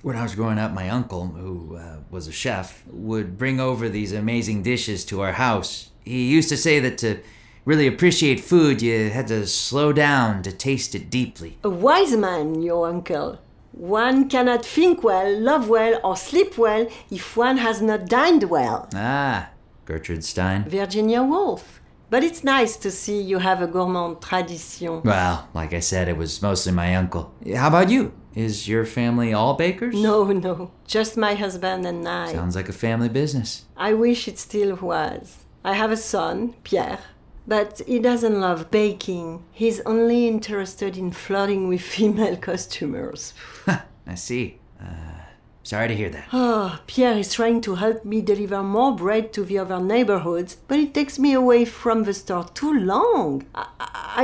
When 0.00 0.16
I 0.16 0.22
was 0.22 0.36
growing 0.36 0.58
up, 0.60 0.72
my 0.72 0.88
uncle, 0.88 1.26
who 1.26 1.76
uh, 1.76 1.96
was 2.08 2.28
a 2.28 2.32
chef, 2.32 2.84
would 2.86 3.36
bring 3.36 3.58
over 3.58 3.88
these 3.88 4.12
amazing 4.12 4.62
dishes 4.62 5.04
to 5.06 5.20
our 5.22 5.32
house. 5.32 5.90
He 6.04 6.28
used 6.28 6.48
to 6.50 6.56
say 6.56 6.78
that 6.78 6.98
to 6.98 7.18
really 7.64 7.88
appreciate 7.88 8.38
food, 8.38 8.80
you 8.80 9.10
had 9.10 9.26
to 9.26 9.44
slow 9.46 9.92
down 9.92 10.44
to 10.44 10.52
taste 10.52 10.94
it 10.94 11.10
deeply. 11.10 11.58
A 11.64 11.68
wise 11.68 12.16
man, 12.16 12.62
your 12.62 12.88
uncle. 12.88 13.40
One 13.72 14.28
cannot 14.28 14.64
think 14.64 15.02
well, 15.02 15.36
love 15.38 15.68
well, 15.68 16.00
or 16.04 16.16
sleep 16.16 16.56
well 16.56 16.86
if 17.10 17.36
one 17.36 17.56
has 17.56 17.82
not 17.82 18.06
dined 18.06 18.44
well. 18.44 18.88
Ah, 18.94 19.50
Gertrude 19.84 20.24
Stein. 20.24 20.64
Virginia 20.68 21.22
Woolf. 21.24 21.77
But 22.10 22.24
it's 22.24 22.42
nice 22.42 22.76
to 22.78 22.90
see 22.90 23.20
you 23.20 23.38
have 23.38 23.60
a 23.60 23.66
gourmand 23.66 24.22
tradition. 24.22 25.02
Well, 25.02 25.48
like 25.52 25.74
I 25.74 25.80
said, 25.80 26.08
it 26.08 26.16
was 26.16 26.40
mostly 26.40 26.72
my 26.72 26.96
uncle. 26.96 27.34
How 27.54 27.68
about 27.68 27.90
you? 27.90 28.12
Is 28.34 28.68
your 28.68 28.84
family 28.86 29.32
all 29.32 29.54
bakers? 29.54 29.94
No, 29.94 30.24
no, 30.24 30.70
just 30.86 31.16
my 31.16 31.34
husband 31.34 31.84
and 31.86 32.08
I. 32.08 32.32
Sounds 32.32 32.56
like 32.56 32.68
a 32.68 32.72
family 32.72 33.08
business. 33.08 33.64
I 33.76 33.92
wish 33.94 34.28
it 34.28 34.38
still 34.38 34.76
was. 34.76 35.44
I 35.64 35.74
have 35.74 35.90
a 35.90 35.96
son, 35.96 36.54
Pierre, 36.62 37.00
but 37.46 37.82
he 37.86 37.98
doesn't 37.98 38.40
love 38.40 38.70
baking. 38.70 39.44
He's 39.52 39.80
only 39.80 40.28
interested 40.28 40.96
in 40.96 41.10
flirting 41.10 41.68
with 41.68 41.80
female 41.96 42.36
customers. 42.36 43.34
I 43.66 44.14
see. 44.14 44.60
Uh, 44.80 45.17
sorry 45.68 45.88
to 45.88 45.94
hear 45.94 46.10
that. 46.10 46.28
Ah, 46.48 46.80
Pierre 46.86 47.18
is 47.18 47.32
trying 47.34 47.60
to 47.60 47.74
help 47.74 48.04
me 48.04 48.20
deliver 48.22 48.62
more 48.62 48.94
bread 48.94 49.32
to 49.34 49.44
the 49.44 49.58
other 49.58 49.80
neighborhoods, 49.80 50.56
but 50.66 50.78
it 50.78 50.94
takes 50.94 51.18
me 51.18 51.32
away 51.32 51.64
from 51.64 52.04
the 52.04 52.14
store 52.14 52.46
too 52.54 52.72
long. 52.72 53.44
I, 53.54 53.66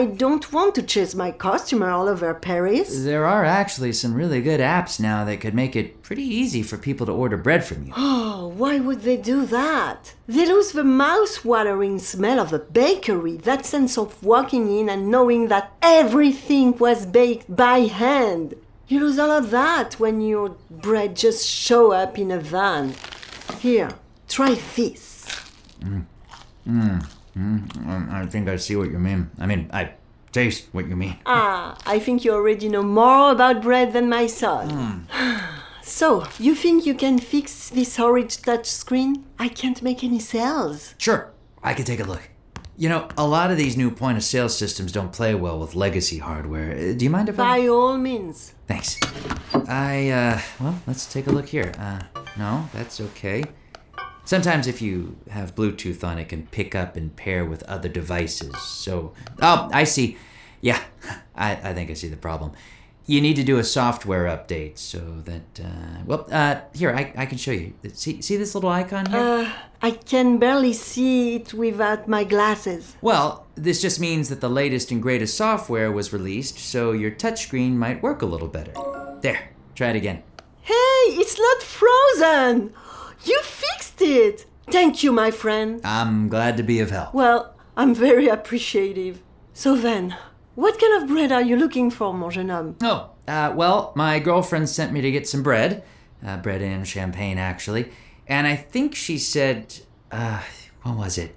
I 0.00 0.04
don't 0.06 0.52
want 0.52 0.74
to 0.76 0.82
chase 0.82 1.14
my 1.14 1.30
customer 1.30 1.90
all 1.90 2.08
over 2.08 2.32
Paris. 2.34 3.04
There 3.04 3.26
are 3.26 3.44
actually 3.44 3.92
some 3.92 4.14
really 4.14 4.40
good 4.40 4.60
apps 4.60 4.98
now 4.98 5.24
that 5.24 5.40
could 5.42 5.54
make 5.54 5.76
it 5.76 6.02
pretty 6.02 6.24
easy 6.24 6.62
for 6.62 6.78
people 6.78 7.06
to 7.06 7.12
order 7.12 7.36
bread 7.36 7.64
from 7.64 7.86
you. 7.86 7.92
Oh, 8.36 8.48
why 8.48 8.78
would 8.78 9.02
they 9.02 9.16
do 9.16 9.46
that? 9.46 10.14
They 10.26 10.44
lose 10.46 10.72
the 10.72 10.84
mouth-watering 10.84 11.98
smell 11.98 12.38
of 12.40 12.50
the 12.50 12.58
bakery, 12.58 13.36
that 13.38 13.64
sense 13.64 13.96
of 13.96 14.22
walking 14.22 14.76
in 14.78 14.88
and 14.88 15.10
knowing 15.10 15.48
that 15.48 15.72
everything 15.80 16.76
was 16.78 17.06
baked 17.06 17.54
by 17.54 17.80
hand. 18.02 18.56
You 18.86 19.00
lose 19.00 19.18
all 19.18 19.30
of 19.30 19.50
that 19.50 19.94
when 19.98 20.20
your 20.20 20.56
bread 20.70 21.16
just 21.16 21.48
show 21.48 21.92
up 21.92 22.18
in 22.18 22.30
a 22.30 22.38
van. 22.38 22.94
Here, 23.58 23.90
try 24.28 24.54
this. 24.76 25.26
Mm. 25.80 26.04
Mm. 26.68 27.06
Mm. 27.36 28.12
I 28.12 28.26
think 28.26 28.48
I 28.48 28.56
see 28.56 28.76
what 28.76 28.90
you 28.90 28.98
mean. 28.98 29.30
I 29.38 29.46
mean, 29.46 29.70
I 29.72 29.92
taste 30.32 30.68
what 30.72 30.86
you 30.88 30.96
mean. 30.96 31.16
Ah, 31.24 31.76
I 31.86 31.98
think 31.98 32.24
you 32.24 32.32
already 32.32 32.68
know 32.68 32.82
more 32.82 33.30
about 33.32 33.62
bread 33.62 33.92
than 33.92 34.08
my 34.08 34.26
son. 34.26 35.06
So, 35.86 36.24
you 36.38 36.54
think 36.54 36.86
you 36.86 36.94
can 36.94 37.18
fix 37.18 37.68
this 37.68 37.96
horrid 37.96 38.30
touch 38.30 38.64
screen? 38.64 39.26
I 39.38 39.48
can't 39.48 39.82
make 39.82 40.02
any 40.02 40.18
sales. 40.18 40.94
Sure, 40.96 41.30
I 41.62 41.74
can 41.74 41.84
take 41.84 42.00
a 42.00 42.04
look. 42.04 42.30
You 42.76 42.88
know, 42.88 43.08
a 43.16 43.26
lot 43.26 43.52
of 43.52 43.56
these 43.56 43.76
new 43.76 43.90
point 43.90 44.18
of 44.18 44.24
sale 44.24 44.48
systems 44.48 44.90
don't 44.90 45.12
play 45.12 45.34
well 45.34 45.60
with 45.60 45.76
legacy 45.76 46.18
hardware. 46.18 46.72
Uh, 46.72 46.92
Do 46.94 47.04
you 47.04 47.10
mind 47.10 47.28
if 47.28 47.38
I. 47.38 47.60
By 47.60 47.68
all 47.68 47.96
means. 47.96 48.52
Thanks. 48.66 48.98
I, 49.68 50.08
uh, 50.10 50.40
well, 50.58 50.80
let's 50.86 51.10
take 51.12 51.28
a 51.28 51.30
look 51.30 51.46
here. 51.46 51.72
Uh, 51.78 52.00
no, 52.36 52.68
that's 52.72 53.00
okay. 53.00 53.44
Sometimes 54.24 54.66
if 54.66 54.82
you 54.82 55.16
have 55.30 55.54
Bluetooth 55.54 56.02
on, 56.02 56.18
it 56.18 56.28
can 56.28 56.46
pick 56.48 56.74
up 56.74 56.96
and 56.96 57.14
pair 57.14 57.44
with 57.44 57.62
other 57.64 57.88
devices. 57.88 58.56
So, 58.60 59.12
oh, 59.40 59.68
I 59.72 59.84
see. 59.84 60.16
Yeah, 60.60 60.80
I, 61.36 61.52
I 61.52 61.74
think 61.74 61.90
I 61.90 61.94
see 61.94 62.08
the 62.08 62.16
problem. 62.16 62.52
You 63.06 63.20
need 63.20 63.36
to 63.36 63.44
do 63.44 63.58
a 63.58 63.64
software 63.64 64.24
update 64.24 64.78
so 64.78 64.98
that, 65.24 65.60
uh, 65.62 66.02
well, 66.06 66.26
uh, 66.32 66.60
here, 66.72 66.90
I, 66.90 67.12
I 67.16 67.26
can 67.26 67.36
show 67.36 67.50
you. 67.50 67.74
See, 67.92 68.22
see 68.22 68.36
this 68.38 68.54
little 68.54 68.70
icon 68.70 69.06
here? 69.06 69.20
Uh, 69.20 69.52
I 69.82 69.90
can 69.90 70.38
barely 70.38 70.72
see 70.72 71.36
it 71.36 71.52
without 71.52 72.08
my 72.08 72.24
glasses. 72.24 72.96
Well, 73.02 73.46
this 73.56 73.82
just 73.82 74.00
means 74.00 74.30
that 74.30 74.40
the 74.40 74.48
latest 74.48 74.90
and 74.90 75.02
greatest 75.02 75.36
software 75.36 75.92
was 75.92 76.14
released, 76.14 76.58
so 76.58 76.92
your 76.92 77.10
touchscreen 77.10 77.72
might 77.72 78.02
work 78.02 78.22
a 78.22 78.26
little 78.26 78.48
better. 78.48 78.72
There, 79.20 79.50
try 79.74 79.90
it 79.90 79.96
again. 79.96 80.22
Hey, 80.62 80.72
it's 80.72 81.38
not 81.38 81.62
frozen! 81.62 82.72
You 83.24 83.42
fixed 83.42 84.00
it! 84.00 84.46
Thank 84.70 85.02
you, 85.02 85.12
my 85.12 85.30
friend. 85.30 85.82
I'm 85.84 86.30
glad 86.30 86.56
to 86.56 86.62
be 86.62 86.80
of 86.80 86.90
help. 86.90 87.12
Well, 87.12 87.54
I'm 87.76 87.94
very 87.94 88.28
appreciative. 88.28 89.22
So 89.52 89.76
then, 89.76 90.16
what 90.54 90.78
kind 90.78 91.02
of 91.02 91.08
bread 91.08 91.32
are 91.32 91.42
you 91.42 91.56
looking 91.56 91.90
for, 91.90 92.12
mon 92.14 92.30
jeune 92.30 92.48
homme? 92.48 92.76
Oh, 92.82 93.10
uh, 93.26 93.52
well, 93.54 93.92
my 93.94 94.18
girlfriend 94.18 94.68
sent 94.68 94.92
me 94.92 95.00
to 95.00 95.10
get 95.10 95.28
some 95.28 95.42
bread. 95.42 95.82
Uh, 96.24 96.38
bread 96.38 96.62
and 96.62 96.86
champagne, 96.86 97.38
actually. 97.38 97.90
And 98.26 98.46
I 98.46 98.56
think 98.56 98.94
she 98.94 99.18
said, 99.18 99.74
uh, 100.10 100.40
what 100.82 100.96
was 100.96 101.18
it? 101.18 101.36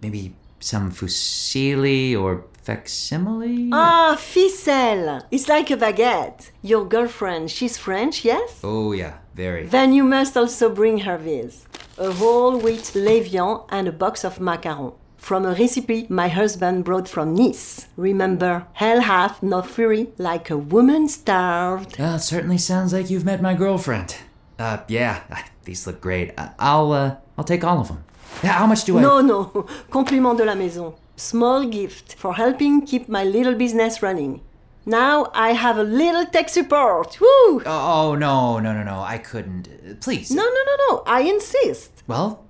Maybe 0.00 0.34
some 0.58 0.90
fusilli 0.90 2.16
or 2.16 2.44
facsimile? 2.62 3.70
Ah, 3.72 4.16
ficelle! 4.18 5.22
It's 5.30 5.48
like 5.48 5.70
a 5.70 5.76
baguette. 5.76 6.50
Your 6.62 6.84
girlfriend, 6.86 7.50
she's 7.50 7.76
French, 7.76 8.24
yes? 8.24 8.60
Oh, 8.64 8.92
yeah, 8.92 9.18
very. 9.34 9.66
Then 9.66 9.92
you 9.92 10.04
must 10.04 10.36
also 10.36 10.70
bring 10.70 10.98
her 11.00 11.18
this 11.18 11.66
a 11.98 12.10
whole 12.10 12.58
wheat 12.58 12.92
levain 12.94 13.66
and 13.68 13.86
a 13.86 13.92
box 13.92 14.24
of 14.24 14.38
macarons. 14.38 14.94
From 15.22 15.46
a 15.46 15.54
recipe 15.54 16.06
my 16.08 16.26
husband 16.26 16.84
brought 16.84 17.08
from 17.08 17.32
Nice. 17.34 17.86
Remember, 17.96 18.66
hell 18.72 19.00
hath 19.02 19.40
no 19.40 19.62
fury 19.62 20.08
like 20.18 20.50
a 20.50 20.56
woman 20.58 21.06
starved. 21.08 21.94
It 21.96 22.18
certainly 22.20 22.58
sounds 22.58 22.92
like 22.92 23.08
you've 23.08 23.24
met 23.24 23.40
my 23.40 23.54
girlfriend. 23.54 24.16
Uh, 24.58 24.78
yeah, 24.88 25.20
these 25.64 25.86
look 25.86 26.00
great. 26.00 26.32
I- 26.36 26.50
I'll, 26.58 26.90
uh, 26.92 27.16
I'll 27.38 27.44
take 27.44 27.62
all 27.62 27.78
of 27.80 27.86
them. 27.86 28.02
How 28.42 28.66
much 28.66 28.82
do 28.84 28.98
I? 28.98 29.02
No, 29.02 29.20
no, 29.20 29.44
compliment 29.90 30.36
de 30.38 30.44
la 30.44 30.56
maison. 30.56 30.92
Small 31.14 31.66
gift 31.68 32.16
for 32.16 32.34
helping 32.34 32.84
keep 32.84 33.08
my 33.08 33.22
little 33.22 33.54
business 33.54 34.02
running. 34.02 34.40
Now 34.84 35.30
I 35.34 35.52
have 35.52 35.78
a 35.78 35.84
little 35.84 36.26
tech 36.26 36.48
support. 36.48 37.20
Woo! 37.20 37.62
Oh, 37.64 38.16
no, 38.18 38.58
no, 38.58 38.72
no, 38.72 38.82
no. 38.82 38.98
I 39.00 39.18
couldn't. 39.18 39.68
Uh, 39.68 39.94
Please. 40.00 40.32
No, 40.32 40.42
no, 40.42 40.62
no, 40.66 40.76
no. 40.96 41.02
I 41.06 41.20
insist. 41.20 42.02
Well, 42.08 42.44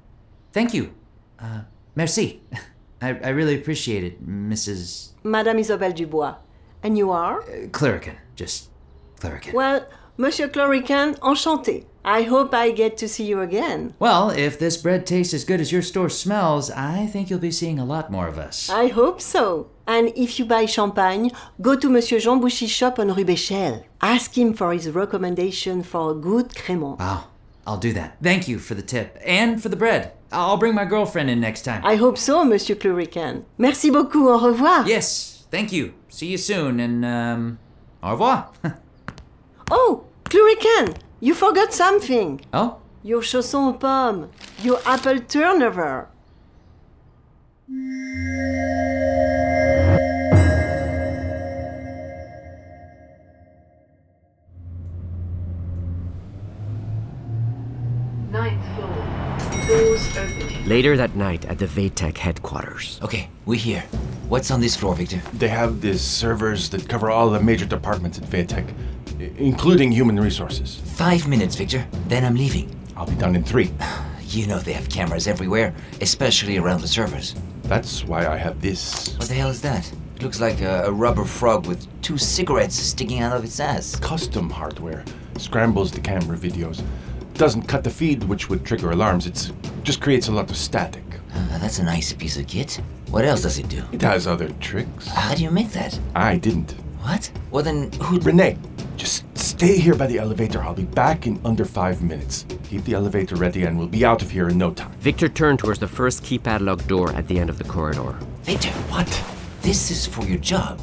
thank 0.53 0.73
you. 0.73 0.95
Uh, 1.39 1.63
merci. 1.95 2.41
I, 3.03 3.09
I 3.09 3.29
really 3.31 3.55
appreciate 3.55 4.05
it, 4.05 4.25
Mrs. 4.27 5.11
Madame 5.25 5.59
Isabelle 5.59 5.93
Dubois. 5.93 6.37
And 6.83 6.97
you 6.97 7.11
are? 7.11 7.43
Uh, 7.43 7.69
Cluracan. 7.69 8.17
Just 8.37 8.71
Cluracan. 9.21 9.53
Well, 9.53 9.87
Monsieur 10.17 10.49
Cluracan, 10.49 11.19
enchanté. 11.21 11.85
I 12.05 12.23
hope 12.23 12.53
I 12.53 12.73
get 12.73 12.97
to 12.99 13.09
see 13.09 13.25
you 13.25 13.41
again. 13.41 13.95
Well, 14.01 14.31
if 14.31 14.59
this 14.59 14.77
bread 14.77 15.07
tastes 15.07 15.33
as 15.33 15.45
good 15.45 15.61
as 15.61 15.71
your 15.71 15.83
store 15.83 16.09
smells, 16.09 16.69
I 16.71 17.07
think 17.07 17.31
you'll 17.31 17.39
be 17.39 17.53
seeing 17.53 17.79
a 17.79 17.85
lot 17.85 18.11
more 18.11 18.27
of 18.27 18.39
us. 18.39 18.69
I 18.69 18.89
hope 18.89 19.21
so. 19.21 19.71
And 19.87 20.09
if 20.17 20.39
you 20.39 20.45
buy 20.45 20.67
champagne, 20.67 21.31
go 21.61 21.77
to 21.77 21.89
Monsieur 21.89 22.19
Jean 22.19 22.41
Bouchy's 22.41 22.71
shop 22.71 22.99
on 22.99 23.15
Rue 23.15 23.25
Béchel. 23.25 23.85
Ask 24.01 24.37
him 24.37 24.53
for 24.53 24.73
his 24.73 24.91
recommendation 24.91 25.83
for 25.85 26.11
a 26.11 26.15
good 26.15 26.49
crémant. 26.51 26.99
Wow, 26.99 27.25
I'll 27.67 27.79
do 27.79 27.93
that. 27.93 28.17
Thank 28.21 28.49
you 28.49 28.59
for 28.59 28.75
the 28.75 28.83
tip 28.83 29.17
and 29.25 29.63
for 29.63 29.69
the 29.69 29.77
bread. 29.77 30.13
I'll 30.33 30.57
bring 30.57 30.75
my 30.75 30.85
girlfriend 30.85 31.31
in 31.31 31.41
next 31.41 31.63
time. 31.63 31.83
I 31.85 31.97
hope 31.97 32.17
so, 32.19 32.45
Monsieur 32.45 32.75
Cluracan. 32.75 33.45
Merci 33.59 33.91
beaucoup. 33.91 34.29
Au 34.29 34.39
revoir. 34.39 34.87
Yes, 34.87 35.45
thank 35.51 35.73
you. 35.73 35.93
See 36.09 36.27
you 36.29 36.39
soon, 36.39 36.81
and 36.81 37.05
um, 37.05 37.59
au 38.03 38.11
revoir. 38.13 38.51
Oh, 39.75 40.05
Cluracan, 40.25 40.95
you 41.21 41.35
forgot 41.35 41.73
something. 41.73 42.41
oh, 42.53 42.77
Your 43.03 43.23
chausson 43.23 43.69
aux 43.69 43.73
pommes. 43.79 44.29
Your 44.63 44.79
apple 44.85 45.21
turnover. 45.21 46.09
Ninth 58.31 58.65
floor. 58.77 59.02
Doors 59.73 60.17
open. 60.19 60.69
Later 60.69 60.97
that 60.99 61.17
night 61.17 61.45
at 61.47 61.59
the 61.59 61.67
VTech 61.67 62.19
headquarters. 62.19 63.01
Okay, 63.03 63.29
we're 63.47 63.59
here. 63.59 63.81
What's 64.29 64.51
on 64.51 64.61
this 64.61 64.77
floor, 64.77 64.95
Victor? 64.95 65.21
They 65.35 65.49
have 65.49 65.81
these 65.81 66.03
servers 66.03 66.69
that 66.71 66.89
cover 66.89 67.11
all 67.11 67.31
the 67.31 67.41
major 67.41 67.65
departments 67.65 68.19
at 68.19 68.25
VTech, 68.25 68.67
i- 69.19 69.31
including 69.39 69.91
human 69.91 70.21
resources. 70.21 70.81
Five 70.97 71.27
minutes, 71.27 71.57
Victor. 71.57 71.87
Then 72.09 72.23
I'm 72.25 72.35
leaving. 72.35 72.75
I'll 72.97 73.07
be 73.07 73.15
done 73.15 73.35
in 73.37 73.45
three. 73.45 73.71
You 74.33 74.47
know 74.47 74.59
they 74.61 74.73
have 74.73 74.89
cameras 74.89 75.27
everywhere, 75.29 75.75
especially 76.01 76.57
around 76.57 76.81
the 76.81 76.89
servers. 76.89 77.35
That's 77.65 78.03
why 78.03 78.27
I 78.27 78.39
have 78.39 78.63
this. 78.63 79.15
What 79.19 79.29
the 79.29 79.35
hell 79.35 79.51
is 79.51 79.61
that? 79.61 79.93
It 80.17 80.23
looks 80.23 80.41
like 80.41 80.63
a, 80.63 80.85
a 80.87 80.91
rubber 80.91 81.27
frog 81.27 81.67
with 81.67 81.87
two 82.01 82.17
cigarettes 82.17 82.75
sticking 82.77 83.21
out 83.21 83.37
of 83.37 83.45
its 83.45 83.61
ass. 83.61 83.97
Custom 83.97 84.49
hardware. 84.49 85.05
Scrambles 85.37 85.93
the 85.93 86.01
camera 86.01 86.39
videos. 86.39 86.83
Doesn't 87.35 87.63
cut 87.63 87.83
the 87.85 87.91
feed, 87.91 88.25
which 88.25 88.49
would 88.49 88.65
trigger 88.65 88.91
alarms. 88.91 89.27
It 89.27 89.51
just 89.83 90.01
creates 90.01 90.29
a 90.29 90.33
lot 90.33 90.51
of 90.51 90.57
static. 90.57 91.03
Uh, 91.35 91.59
that's 91.59 91.79
a 91.79 91.83
nice 91.83 92.13
piece 92.13 92.37
of 92.37 92.47
kit. 92.47 92.81
What 93.11 93.25
else 93.25 93.43
does 93.43 93.59
it 93.59 93.69
do? 93.69 93.83
It 93.93 94.03
has 94.03 94.27
other 94.27 94.49
tricks. 94.61 95.09
How 95.09 95.35
do 95.35 95.43
you 95.43 95.51
make 95.51 95.71
that? 95.73 95.99
I 96.15 96.37
didn't. 96.37 96.73
What? 97.03 97.31
Well, 97.51 97.65
then 97.65 97.91
who? 97.93 98.21
Renee, 98.21 98.57
just 98.97 99.25
stay 99.37 99.77
here 99.79 99.95
by 99.95 100.07
the 100.07 100.19
elevator. 100.19 100.63
I'll 100.63 100.75
be 100.75 100.85
back 100.85 101.27
in 101.27 101.41
under 101.45 101.65
five 101.65 102.03
minutes. 102.03 102.47
Keep 102.65 102.85
the 102.85 102.95
elevator 102.95 103.35
ready 103.35 103.65
and 103.65 103.77
we'll 103.77 103.89
be 103.89 104.05
out 104.05 104.23
of 104.23 104.31
here 104.31 104.49
in 104.49 104.59
no 104.59 104.71
time. 104.73 104.93
Victor 105.01 105.29
turned 105.29 105.59
towards 105.59 105.81
the 105.81 105.89
first 105.89 106.23
key 106.23 106.39
padlock 106.39 106.87
door 106.87 107.13
at 107.13 107.27
the 107.29 107.39
end 107.39 107.51
of 107.51 107.59
the 107.59 107.65
corridor. 107.65 108.17
Victor, 108.43 108.71
what? 108.91 109.09
This 109.63 109.91
is 109.91 110.07
for 110.07 110.25
your 110.25 110.39
job, 110.39 110.81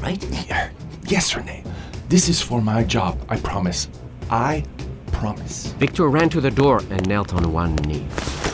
right? 0.00 0.22
Yeah. 0.48 0.70
Yes, 1.04 1.36
Renee. 1.36 1.64
This 2.08 2.28
is 2.28 2.40
for 2.40 2.62
my 2.62 2.82
job, 2.84 3.20
I 3.28 3.38
promise. 3.38 3.88
I 4.30 4.64
promise. 5.20 5.66
Victor 5.78 6.08
ran 6.08 6.30
to 6.30 6.40
the 6.40 6.50
door 6.50 6.80
and 6.90 7.06
knelt 7.06 7.34
on 7.34 7.52
one 7.52 7.76
knee. 7.76 8.06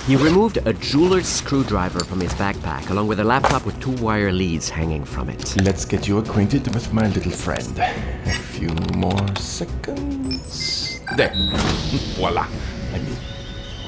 He 0.06 0.16
removed 0.16 0.58
a 0.66 0.72
jeweler's 0.72 1.26
screwdriver 1.26 2.00
from 2.00 2.20
his 2.20 2.34
backpack, 2.34 2.90
along 2.90 3.06
with 3.06 3.20
a 3.20 3.24
laptop 3.24 3.64
with 3.64 3.78
two 3.80 3.92
wire 4.04 4.32
leads 4.32 4.68
hanging 4.68 5.04
from 5.04 5.28
it. 5.28 5.56
Let's 5.62 5.84
get 5.84 6.08
you 6.08 6.18
acquainted 6.18 6.66
with 6.74 6.92
my 6.92 7.06
little 7.08 7.32
friend. 7.32 7.78
A 7.78 8.32
few 8.54 8.70
more 8.94 9.26
seconds. 9.36 11.00
There. 11.16 11.32
Voila. 12.16 12.46
I 12.92 12.98
mean, 12.98 13.16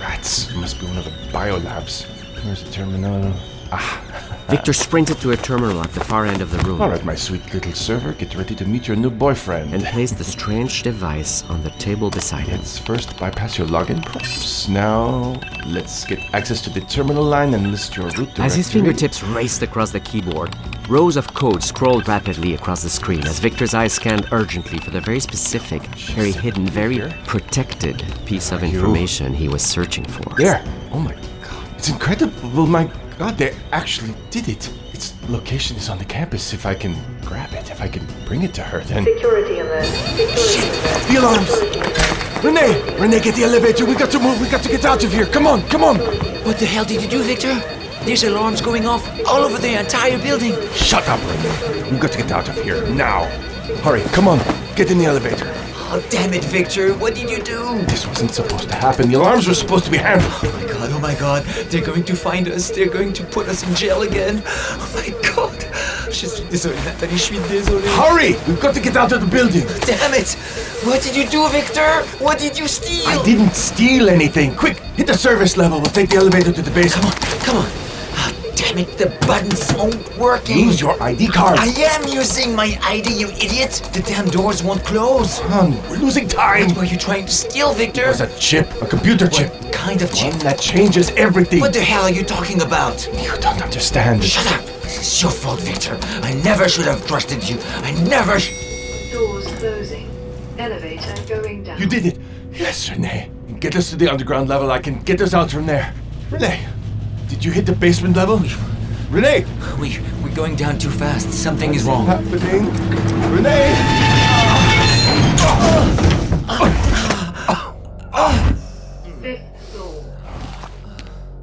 rats. 0.01 0.49
It 0.51 0.57
must 0.57 0.81
be 0.81 0.87
one 0.87 0.99
of 0.99 1.05
the 1.05 1.15
biolabs. 1.33 2.07
Where's 2.45 2.63
the 2.63 2.71
terminal? 2.71 3.35
Ah. 3.73 4.05
Victor 4.49 4.73
sprinted 4.73 5.19
to 5.19 5.33
a 5.33 5.37
terminal 5.37 5.83
at 5.83 5.93
the 5.93 6.01
far 6.01 6.25
end 6.25 6.41
of 6.41 6.51
the 6.51 6.57
room. 6.67 6.81
All 6.81 6.89
right, 6.89 7.05
my 7.05 7.15
sweet 7.15 7.53
little 7.53 7.73
server, 7.75 8.15
get 8.15 8.35
ready 8.35 8.55
to 8.55 8.65
meet 8.65 8.89
your 8.89 8.97
new 8.97 9.11
boyfriend. 9.11 9.75
And 9.75 9.85
placed 9.85 10.17
the 10.17 10.25
strange 10.25 10.83
device 10.83 11.45
on 11.51 11.63
the 11.63 11.69
table 11.73 12.09
beside 12.09 12.49
him. 12.49 12.57
Let's 12.57 12.79
first 12.79 13.19
bypass 13.19 13.59
your 13.59 13.67
login 13.67 14.03
prompts. 14.07 14.67
Now, 14.67 15.39
let's 15.67 16.07
get 16.07 16.21
access 16.35 16.63
to 16.63 16.71
the 16.71 16.81
terminal 16.81 17.25
line 17.25 17.53
and 17.53 17.71
list 17.71 17.95
your 17.95 18.07
root 18.07 18.15
directory. 18.15 18.45
As 18.47 18.55
his 18.55 18.73
fingertips 18.73 19.23
raced 19.23 19.61
across 19.61 19.91
the 19.91 20.01
keyboard, 20.01 20.57
rows 20.89 21.19
of 21.19 21.35
code 21.35 21.63
scrolled 21.63 22.09
rapidly 22.09 22.55
across 22.55 22.83
the 22.83 22.89
screen 22.89 23.27
as 23.27 23.41
Victor's 23.41 23.75
eyes 23.75 23.93
scanned 23.93 24.27
urgently 24.33 24.79
for 24.79 24.91
the 24.91 25.01
very 25.03 25.21
specific, 25.21 25.83
very 26.17 26.33
hidden, 26.33 26.65
very 26.67 27.01
protected 27.27 28.03
piece 28.25 28.51
of 28.51 28.63
information 28.63 29.35
he 29.35 29.49
was 29.49 29.61
searching 29.61 30.07
for. 30.07 30.35
There! 30.37 30.65
Oh 30.91 31.01
my 31.01 31.13
god. 31.43 31.69
It's 31.77 31.91
incredible, 31.91 32.67
my 32.67 32.91
god, 33.19 33.37
they 33.37 33.53
actually 33.73 34.15
did 34.31 34.49
it. 34.49 34.71
Its 34.93 35.13
location 35.29 35.77
is 35.77 35.89
on 35.89 35.99
the 35.99 36.05
campus. 36.05 36.53
If 36.53 36.65
I 36.65 36.75
can 36.75 36.97
grab 37.23 37.53
it, 37.53 37.71
if 37.71 37.81
I 37.81 37.89
can 37.89 38.07
bring 38.27 38.43
it 38.43 38.55
to 38.55 38.63
her, 38.63 38.81
then. 38.83 39.05
Security 39.05 39.59
alert. 39.59 39.85
Security 39.85 40.79
alert. 40.79 41.09
The 41.09 41.17
alarms! 41.19 42.45
Renee! 42.45 43.01
Renee, 43.01 43.21
get 43.21 43.35
the 43.35 43.43
elevator. 43.43 43.85
We 43.85 43.97
got 43.97 44.13
to 44.13 44.21
move. 44.21 44.41
We 44.41 44.49
got 44.49 44.63
to 44.63 44.69
get 44.69 44.85
out 44.85 45.03
of 45.03 45.13
here. 45.13 45.27
Come 45.27 45.49
on, 45.49 45.63
come 45.69 45.83
on! 45.83 45.97
What 46.47 46.59
the 46.59 46.67
hell 46.67 46.85
did 46.85 47.03
you 47.03 47.09
do, 47.09 47.23
Victor? 47.23 47.55
There's 48.05 48.23
alarms 48.23 48.61
going 48.61 48.87
off 48.87 49.05
all 49.27 49.43
over 49.43 49.59
the 49.59 49.79
entire 49.79 50.19
building. 50.19 50.55
Shut 50.73 51.07
up, 51.09 51.21
Renee. 51.21 51.91
We've 51.91 52.01
got 52.01 52.13
to 52.13 52.19
get 52.19 52.31
out 52.31 52.49
of 52.49 52.55
here 52.63 52.87
now. 52.87 53.25
Hurry, 53.83 54.03
come 54.13 54.29
on. 54.29 54.39
Get 54.77 54.93
in 54.93 54.99
the 54.99 55.07
elevator. 55.07 55.53
Oh, 55.91 56.05
damn 56.11 56.33
it, 56.35 56.45
Victor. 56.45 56.95
What 56.95 57.15
did 57.15 57.29
you 57.29 57.43
do? 57.43 57.83
This 57.87 58.07
wasn't 58.07 58.31
supposed 58.31 58.69
to 58.69 58.75
happen. 58.77 59.09
The 59.09 59.17
alarms 59.17 59.49
were 59.49 59.55
supposed 59.55 59.87
to 59.87 59.91
be 59.91 59.97
handled. 59.99 60.33
Oh 60.45 60.53
my 60.53 60.73
god, 60.73 60.88
oh 60.99 61.01
my 61.01 61.15
god. 61.15 61.45
They're 61.71 61.85
going 61.85 62.05
to 62.05 62.15
find 62.15 62.49
us. 62.49 62.71
They're 62.71 62.89
going 62.89 63.13
to 63.15 63.25
put 63.25 63.49
us 63.49 63.63
in 63.63 63.75
jail 63.75 64.03
again. 64.03 64.43
Oh 64.47 64.91
my 64.95 65.09
god. 65.35 65.65
Je 66.11 66.27
suis 66.27 66.45
désolé, 66.51 66.75
Nathalie. 66.85 67.17
Je 67.17 67.23
suis 67.23 67.39
désolé. 67.49 67.87
Hurry! 67.97 68.37
We've 68.47 68.61
got 68.61 68.75
to 68.75 68.81
get 68.81 68.97
out 68.97 69.13
of 69.13 69.21
the 69.21 69.27
building. 69.27 69.67
Damn 69.87 70.15
it. 70.15 70.37
What 70.85 71.03
did 71.03 71.15
you 71.17 71.27
do, 71.29 71.49
Victor? 71.49 72.03
What 72.19 72.39
did 72.39 72.59
you 72.59 72.67
steal? 72.67 73.07
I 73.07 73.23
didn't 73.25 73.55
steal 73.55 74.09
anything. 74.09 74.55
Quick, 74.57 74.79
hit 74.97 75.07
the 75.07 75.15
service 75.15 75.57
level. 75.57 75.81
We'll 75.81 75.93
take 75.93 76.11
the 76.11 76.17
elevator 76.17 76.53
to 76.53 76.63
the 76.63 76.71
basement. 76.71 77.15
Come 77.45 77.59
on. 77.59 77.67
Ah, 77.67 77.88
damn 78.79 78.89
it, 78.89 78.99
the 78.99 79.27
buttons 79.27 79.71
aren't 79.75 80.19
working. 80.19 80.59
Use 80.59 80.81
your 80.81 81.01
ID 81.03 81.29
card. 81.29 81.59
I 81.59 81.67
am 81.67 82.09
using 82.09 82.55
my 82.55 82.79
ID, 82.83 83.19
you 83.19 83.29
idiot. 83.29 83.89
The 83.93 84.01
damn 84.01 84.27
doors 84.27 84.63
won't 84.63 84.85
close. 84.85 85.39
Hon, 85.41 85.73
we're 85.89 85.97
losing 85.99 86.29
time. 86.29 86.69
What 86.69 86.77
were 86.79 86.85
you 86.85 86.97
trying 86.97 87.27
to 87.27 87.33
steal, 87.33 87.73
Victor? 87.75 88.05
It 88.05 88.09
was 88.09 88.21
a 88.21 88.39
chip, 88.39 88.71
a 88.83 88.87
computer 88.87 89.29
chip. 89.29 89.53
What 89.63 89.73
kind 89.73 90.03
of 90.03 90.13
chip? 90.13 90.33
One 90.33 90.39
that 90.41 90.61
changes 90.61 91.11
everything. 91.11 91.61
What 91.61 91.73
the 91.73 91.81
hell 91.81 92.03
are 92.03 92.11
you 92.11 92.23
talking 92.25 92.63
about? 92.63 93.07
You 93.23 93.37
don't 93.41 93.61
understand. 93.63 94.25
Shut 94.25 94.47
up. 94.53 94.65
This 94.83 95.01
is 95.01 95.23
your 95.23 95.31
fault, 95.31 95.61
Victor. 95.61 95.99
I 96.23 96.35
never 96.45 96.69
should 96.69 96.87
have 96.87 97.07
trusted 97.07 97.49
you. 97.49 97.59
I 97.83 97.93
never. 98.05 98.39
Sh- 98.39 99.13
Doors 99.13 99.47
closing. 99.59 100.09
Elevator 100.59 101.15
going 101.29 101.65
down. 101.65 101.81
You 101.81 101.87
did 101.87 102.07
it. 102.07 102.19
Yes, 102.53 102.91
Renee. 102.91 103.31
Get 103.61 103.77
us 103.77 103.91
to 103.91 103.97
the 103.97 104.09
underground 104.09 104.49
level. 104.49 104.71
I 104.71 104.79
can 104.79 105.01
get 105.03 105.21
us 105.21 105.35
out 105.35 105.51
from 105.51 105.67
there. 105.67 105.93
Renee, 106.31 106.67
did 107.29 107.45
you 107.45 107.53
hit 107.53 107.67
the 107.67 107.73
basement 107.73 108.17
level? 108.17 108.41
Renee! 109.11 109.45
We 109.79 110.01
we're 110.23 110.35
going 110.35 110.57
down 110.57 110.79
too 110.79 110.91
fast. 110.91 111.33
Something 111.33 111.75
is 111.75 111.85
wrong. 111.85 112.07
happening? 112.07 112.67
Renee! 113.33 113.75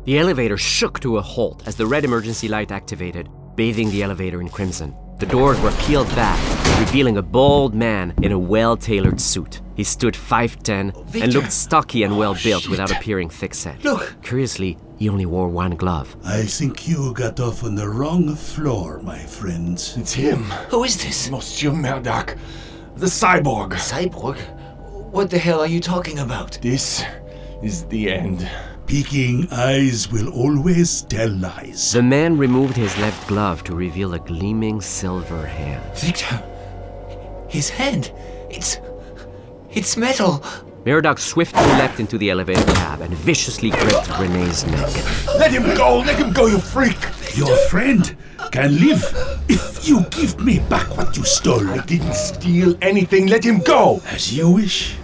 The 0.05 0.19
elevator 0.19 0.57
shook 0.57 0.99
to 0.99 1.17
a 1.17 1.21
halt 1.21 1.67
as 1.67 1.75
the 1.75 1.87
red 1.87 2.05
emergency 2.05 2.47
light 2.47 2.71
activated, 2.71 3.27
bathing 3.55 3.89
the 3.89 4.03
elevator 4.03 4.39
in 4.39 4.49
crimson. 4.49 4.95
The 5.17 5.25
doors 5.25 5.57
were 5.61 5.71
peeled 5.73 6.09
back, 6.09 6.37
revealing 6.77 7.15
a 7.15 7.21
bald 7.21 7.73
man 7.73 8.13
in 8.21 8.33
a 8.33 8.39
well 8.39 8.75
tailored 8.75 9.21
suit. 9.21 9.61
He 9.75 9.83
stood 9.85 10.13
5'10 10.13 11.05
Victor. 11.05 11.23
and 11.23 11.33
looked 11.33 11.53
stocky 11.53 12.03
and 12.03 12.13
oh, 12.13 12.17
well 12.17 12.35
built 12.43 12.63
shit. 12.63 12.71
without 12.71 12.91
appearing 12.91 13.29
thick-set. 13.29 13.81
Look. 13.85 14.15
Curiously, 14.23 14.77
he 14.97 15.07
only 15.07 15.25
wore 15.25 15.47
one 15.47 15.71
glove. 15.77 16.17
I 16.25 16.41
think 16.43 16.87
you 16.89 17.13
got 17.13 17.39
off 17.39 17.63
on 17.63 17.75
the 17.75 17.87
wrong 17.87 18.35
floor, 18.35 18.99
my 19.03 19.19
friends. 19.19 19.95
It's 19.95 20.11
him. 20.13 20.43
Who 20.69 20.83
is 20.83 20.97
this? 21.01 21.29
Monsieur 21.31 21.71
Murdoch. 21.71 22.35
The 22.97 23.05
cyborg. 23.07 23.71
Cyborg? 23.73 24.37
What 25.11 25.29
the 25.29 25.39
hell 25.39 25.61
are 25.61 25.67
you 25.67 25.79
talking 25.79 26.19
about? 26.19 26.59
This 26.61 27.03
is 27.63 27.85
the 27.85 28.11
end. 28.11 28.49
Peeking 28.87 29.47
eyes 29.51 30.11
will 30.11 30.29
always 30.29 31.01
tell 31.03 31.29
lies. 31.29 31.91
The 31.91 32.03
man 32.03 32.37
removed 32.37 32.77
his 32.77 32.95
left 32.99 33.27
glove 33.27 33.63
to 33.63 33.75
reveal 33.75 34.13
a 34.13 34.19
gleaming 34.19 34.79
silver 34.79 35.43
hand. 35.47 35.83
Victor. 35.97 36.43
His 37.49 37.67
hand. 37.67 38.11
It's. 38.49 38.77
It's 39.71 39.97
metal. 39.97 40.43
Murdoch 40.85 41.17
swiftly 41.17 41.63
leapt 41.63 41.99
into 41.99 42.19
the 42.19 42.29
elevator 42.29 42.63
cab 42.73 43.01
and 43.01 43.11
viciously 43.15 43.71
gripped 43.71 44.19
Renee's 44.19 44.67
neck. 44.67 44.93
Let 45.39 45.51
him 45.51 45.63
go! 45.75 45.97
Let 45.97 46.19
him 46.19 46.31
go, 46.31 46.45
you 46.45 46.59
freak! 46.59 46.97
Your 47.35 47.57
friend 47.69 48.15
can 48.51 48.79
live 48.79 49.03
if 49.49 49.87
you 49.87 50.01
give 50.11 50.39
me 50.39 50.59
back 50.59 50.95
what 50.95 51.17
you 51.17 51.25
stole. 51.25 51.67
I 51.69 51.79
didn't 51.85 52.13
steal 52.13 52.77
anything. 52.83 53.25
Let 53.27 53.43
him 53.43 53.61
go! 53.61 53.99
As 54.05 54.31
you 54.31 54.51
wish. 54.51 54.95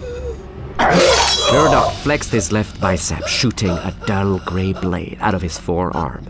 Murdoch 1.51 1.93
flexed 2.03 2.31
his 2.31 2.51
left 2.51 2.79
bicep, 2.79 3.27
shooting 3.27 3.69
a 3.69 3.93
dull 4.05 4.39
gray 4.39 4.73
blade 4.73 5.17
out 5.21 5.35
of 5.35 5.41
his 5.41 5.57
forearm. 5.57 6.23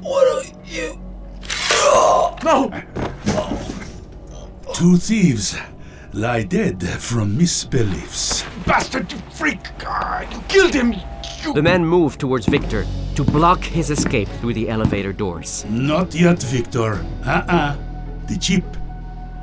What 0.00 0.26
are 0.36 0.44
you? 0.66 1.00
No! 2.44 2.70
Two 4.74 4.96
thieves 4.98 5.56
lie 6.12 6.42
dead 6.42 6.82
from 6.82 7.36
misbeliefs. 7.36 8.44
Bastard, 8.66 9.10
you 9.12 9.18
freak! 9.30 9.60
Ah, 9.84 10.20
you 10.30 10.40
killed 10.48 10.74
him! 10.74 10.94
You... 11.42 11.52
The 11.52 11.62
man 11.62 11.84
moved 11.84 12.20
towards 12.20 12.46
Victor 12.46 12.86
to 13.14 13.24
block 13.24 13.62
his 13.62 13.90
escape 13.90 14.28
through 14.40 14.54
the 14.54 14.68
elevator 14.68 15.12
doors. 15.12 15.64
Not 15.68 16.14
yet, 16.14 16.42
Victor. 16.42 17.04
Uh-uh. 17.24 17.76
The 18.26 18.36
chip. 18.38 18.64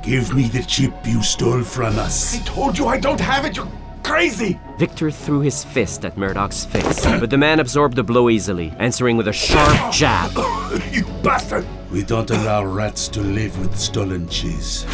Give 0.02 0.34
me 0.34 0.48
the 0.48 0.62
chip 0.62 0.94
you 1.04 1.22
stole 1.22 1.62
from 1.62 1.98
us. 1.98 2.36
I 2.40 2.44
told 2.44 2.78
you 2.78 2.86
I 2.86 2.98
don't 2.98 3.20
have 3.20 3.44
it! 3.44 3.56
You're 3.56 3.68
crazy! 4.04 4.60
Victor 4.78 5.10
threw 5.10 5.40
his 5.40 5.64
fist 5.64 6.04
at 6.04 6.16
Murdoch's 6.16 6.64
face, 6.64 7.04
but 7.04 7.30
the 7.30 7.38
man 7.38 7.58
absorbed 7.58 7.96
the 7.96 8.04
blow 8.04 8.30
easily, 8.30 8.72
answering 8.78 9.16
with 9.16 9.26
a 9.28 9.32
sharp 9.32 9.92
jab. 9.92 10.30
you 10.92 11.04
bastard! 11.22 11.66
We 11.90 12.04
don't 12.04 12.30
allow 12.30 12.64
rats 12.64 13.08
to 13.08 13.20
live 13.20 13.58
with 13.58 13.76
stolen 13.76 14.28
cheese. 14.28 14.86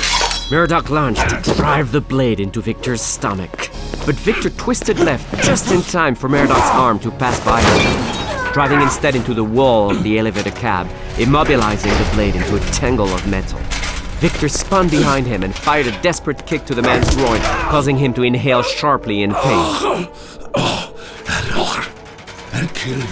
Murdoch 0.50 0.90
lunged 0.90 1.28
to 1.44 1.54
drive 1.54 1.92
the 1.92 2.00
blade 2.00 2.40
into 2.40 2.60
Victor's 2.60 3.00
stomach. 3.00 3.70
But 4.04 4.16
Victor 4.16 4.50
twisted 4.50 4.98
left 4.98 5.44
just 5.44 5.70
in 5.70 5.82
time 5.82 6.14
for 6.14 6.28
Murdoch's 6.28 6.70
arm 6.70 6.98
to 7.00 7.10
pass 7.12 7.38
by 7.44 7.60
him, 7.60 8.52
driving 8.52 8.80
instead 8.80 9.14
into 9.14 9.34
the 9.34 9.44
wall 9.44 9.90
of 9.90 10.02
the 10.02 10.18
elevator 10.18 10.50
cab, 10.50 10.88
immobilizing 11.16 11.96
the 11.96 12.14
blade 12.14 12.34
into 12.34 12.56
a 12.56 12.60
tangle 12.72 13.08
of 13.08 13.26
metal. 13.28 13.60
Victor 14.20 14.48
spun 14.50 14.88
behind 14.88 15.26
him 15.26 15.42
and 15.42 15.54
fired 15.54 15.86
a 15.86 16.02
desperate 16.02 16.46
kick 16.46 16.64
to 16.66 16.74
the 16.74 16.82
man's 16.82 17.14
groin, 17.16 17.40
causing 17.70 17.96
him 17.96 18.12
to 18.14 18.22
inhale 18.22 18.62
sharply 18.62 19.22
in 19.22 19.32
pain. 19.32 20.08
I'll 22.52 22.68
kill 22.74 22.98
you. 22.98 23.06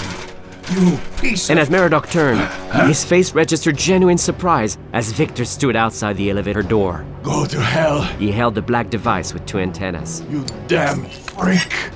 You 0.70 0.98
piece 1.18 1.48
And 1.48 1.58
as 1.58 1.70
Murdoch 1.70 2.10
turned, 2.10 2.40
his 2.86 3.02
face 3.04 3.32
registered 3.32 3.78
genuine 3.78 4.18
surprise 4.18 4.76
as 4.92 5.10
Victor 5.12 5.46
stood 5.46 5.76
outside 5.76 6.18
the 6.18 6.28
elevator 6.28 6.62
door. 6.62 7.06
Go 7.22 7.46
to 7.46 7.58
hell, 7.60 8.02
He 8.18 8.30
held 8.30 8.54
the 8.54 8.60
black 8.60 8.90
device 8.90 9.32
with 9.32 9.46
two 9.46 9.58
antennas. 9.58 10.22
you 10.28 10.44
damn 10.66 11.04
freak! 11.06 11.90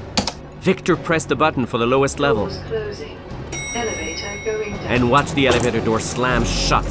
Victor 0.60 0.96
pressed 0.96 1.28
the 1.28 1.36
button 1.36 1.66
for 1.66 1.76
the 1.76 1.86
lowest 1.86 2.18
level 2.18 2.46
Elevator 3.74 4.40
going 4.44 4.72
down. 4.72 4.86
and 4.86 5.10
watched 5.10 5.34
the 5.34 5.46
elevator 5.48 5.80
door 5.80 6.00
slam 6.00 6.42
shut. 6.44 6.86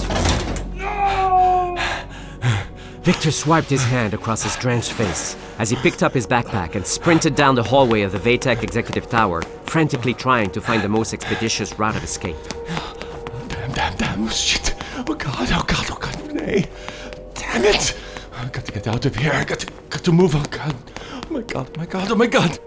Victor 3.02 3.32
swiped 3.32 3.70
his 3.70 3.84
hand 3.84 4.14
across 4.14 4.43
his 4.43 4.56
drenched 4.58 4.91
face 4.91 5.36
as 5.58 5.72
he 5.72 5.76
picked 5.78 6.04
up 6.04 6.14
his 6.14 6.28
backpack 6.28 6.76
and 6.76 6.86
sprinted 6.86 7.34
down 7.34 7.56
the 7.56 7.64
hallway 7.64 8.04
of 8.04 8.12
the 8.12 8.20
VTech 8.20 8.62
Executive 8.62 9.10
Tower, 9.10 9.41
frantically 9.66 10.14
trying 10.14 10.52
to 10.52 10.62
find 10.62 10.84
the 10.84 10.89
most 10.89 11.12
expeditious 11.12 11.78
route 11.80 11.95
of 11.95 12.04
escape. 12.04 12.36
Damn, 13.47 13.72
damn, 13.72 13.97
damn. 13.97 14.24
Oh, 14.26 14.30
shit. 14.30 14.76
Oh, 14.97 15.16
God. 15.16 15.49
Oh, 15.52 15.64
God. 15.66 15.86
Oh, 15.89 15.97
God. 15.99 16.28
Renee. 16.28 16.70
Damn 17.34 17.64
it. 17.66 17.97
I 18.36 18.45
got 18.49 18.66
to 18.66 18.72
get 18.72 18.88
out 18.88 19.04
of 19.04 19.16
here. 19.16 19.32
I 19.34 19.45
got 19.45 19.60
to, 19.62 19.74
got 19.89 20.04
to 20.04 20.12
move. 20.12 20.36
Oh, 20.36 20.45
God. 20.52 20.76
Oh, 21.12 21.22
my 21.32 21.41
God. 21.41 21.72
Oh, 21.76 21.80
my 21.80 21.86
God. 21.88 22.12
Oh, 22.12 22.16
my 22.16 22.28
God. 22.28 22.60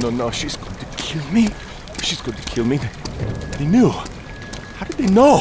No, 0.00 0.10
no. 0.10 0.30
She's 0.30 0.56
going 0.56 0.76
to 0.76 0.86
kill 0.96 1.24
me. 1.32 1.48
She's 2.02 2.20
going 2.20 2.36
to 2.36 2.42
kill 2.44 2.64
me. 2.64 2.78
They 3.58 3.66
knew. 3.66 3.90
How 3.90 4.86
did 4.86 4.96
they 4.96 5.06
know? 5.08 5.38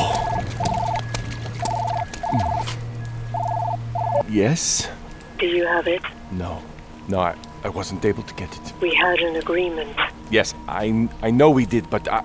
Hmm. 2.32 4.34
Yes? 4.34 4.89
Do 5.38 5.45
you 5.45 5.66
have 5.66 5.88
it? 5.88 6.01
No. 6.32 6.62
No, 7.08 7.20
I, 7.20 7.36
I 7.64 7.70
wasn't 7.70 8.03
able 8.03 8.24
to 8.24 8.34
get 8.34 8.53
it. 8.55 8.74
We 8.82 8.93
had 8.95 9.20
an 9.20 9.36
agreement. 9.36 9.95
Yes, 10.30 10.53
I, 10.68 11.08
I 11.22 11.32
know 11.32 11.49
we 11.51 11.66
did, 11.66 11.89
but 11.89 12.08
I, 12.08 12.24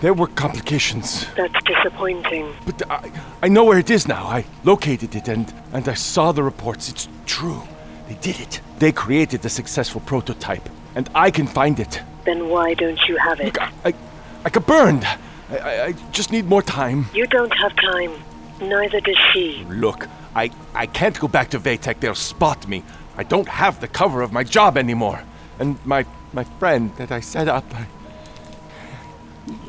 there 0.00 0.14
were 0.14 0.28
complications. 0.28 1.26
That's 1.36 1.62
disappointing. 1.64 2.54
But 2.64 2.88
I, 2.90 3.10
I 3.42 3.48
know 3.48 3.64
where 3.64 3.78
it 3.78 3.90
is 3.90 4.06
now. 4.06 4.24
I 4.26 4.44
located 4.64 5.14
it 5.16 5.28
and, 5.28 5.52
and 5.72 5.88
I 5.88 5.94
saw 5.94 6.32
the 6.32 6.42
reports. 6.42 6.88
It's 6.88 7.08
true. 7.26 7.62
They 8.08 8.14
did 8.16 8.40
it. 8.40 8.60
They 8.78 8.92
created 8.92 9.42
the 9.42 9.48
successful 9.48 10.00
prototype, 10.00 10.68
and 10.94 11.08
I 11.14 11.30
can 11.30 11.46
find 11.46 11.78
it. 11.80 12.02
Then 12.24 12.48
why 12.48 12.74
don't 12.74 13.00
you 13.08 13.16
have 13.16 13.40
it? 13.40 13.56
I, 13.84 13.94
I 14.44 14.50
got 14.50 14.66
burned. 14.66 15.04
I, 15.04 15.58
I, 15.58 15.84
I 15.86 15.92
just 16.12 16.32
need 16.32 16.46
more 16.46 16.62
time. 16.62 17.06
You 17.14 17.26
don't 17.26 17.52
have 17.58 17.74
time. 17.76 18.12
Neither 18.60 19.00
does 19.00 19.16
she. 19.32 19.64
Look, 19.68 20.06
I, 20.34 20.50
I 20.74 20.86
can't 20.86 21.18
go 21.18 21.28
back 21.28 21.50
to 21.50 21.58
VTech. 21.58 22.00
They'll 22.00 22.14
spot 22.14 22.68
me. 22.68 22.84
I 23.16 23.22
don't 23.22 23.48
have 23.48 23.80
the 23.80 23.88
cover 23.88 24.22
of 24.22 24.32
my 24.32 24.44
job 24.44 24.76
anymore. 24.76 25.22
And 25.58 25.78
my, 25.84 26.04
my 26.32 26.44
friend 26.44 26.94
that 26.96 27.10
I 27.10 27.20
set 27.20 27.48
up, 27.48 27.64
I, 27.74 27.86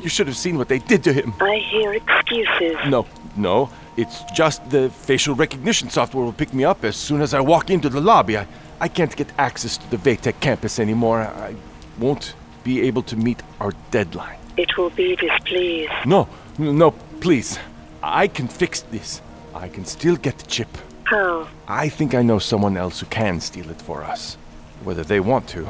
you 0.00 0.08
should 0.08 0.26
have 0.26 0.36
seen 0.36 0.58
what 0.58 0.68
they 0.68 0.78
did 0.78 1.02
to 1.04 1.12
him. 1.12 1.34
I 1.40 1.56
hear 1.56 1.94
excuses. 1.94 2.76
No, 2.86 3.06
no. 3.36 3.70
It's 3.96 4.22
just 4.32 4.68
the 4.70 4.88
facial 4.90 5.34
recognition 5.34 5.90
software 5.90 6.24
will 6.24 6.32
pick 6.32 6.54
me 6.54 6.64
up 6.64 6.84
as 6.84 6.96
soon 6.96 7.20
as 7.20 7.34
I 7.34 7.40
walk 7.40 7.70
into 7.70 7.88
the 7.88 8.00
lobby. 8.00 8.38
I, 8.38 8.46
I 8.80 8.88
can't 8.88 9.14
get 9.14 9.28
access 9.38 9.76
to 9.76 9.90
the 9.90 9.96
VTech 9.98 10.40
campus 10.40 10.78
anymore. 10.78 11.20
I 11.20 11.54
won't 11.98 12.34
be 12.64 12.82
able 12.82 13.02
to 13.02 13.16
meet 13.16 13.42
our 13.60 13.72
deadline. 13.90 14.38
It 14.56 14.76
will 14.76 14.90
be 14.90 15.16
displeased. 15.16 15.92
No, 16.06 16.28
no, 16.58 16.92
please. 17.20 17.58
I 18.02 18.28
can 18.28 18.48
fix 18.48 18.80
this. 18.80 19.20
I 19.54 19.68
can 19.68 19.84
still 19.84 20.16
get 20.16 20.38
the 20.38 20.46
chip. 20.46 20.68
How? 21.04 21.48
I 21.68 21.88
think 21.88 22.14
I 22.14 22.22
know 22.22 22.38
someone 22.38 22.76
else 22.76 23.00
who 23.00 23.06
can 23.06 23.40
steal 23.40 23.70
it 23.70 23.80
for 23.82 24.02
us. 24.02 24.36
Whether 24.84 25.04
they 25.04 25.20
want 25.20 25.48
to 25.50 25.66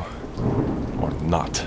or 1.00 1.10
not. 1.22 1.66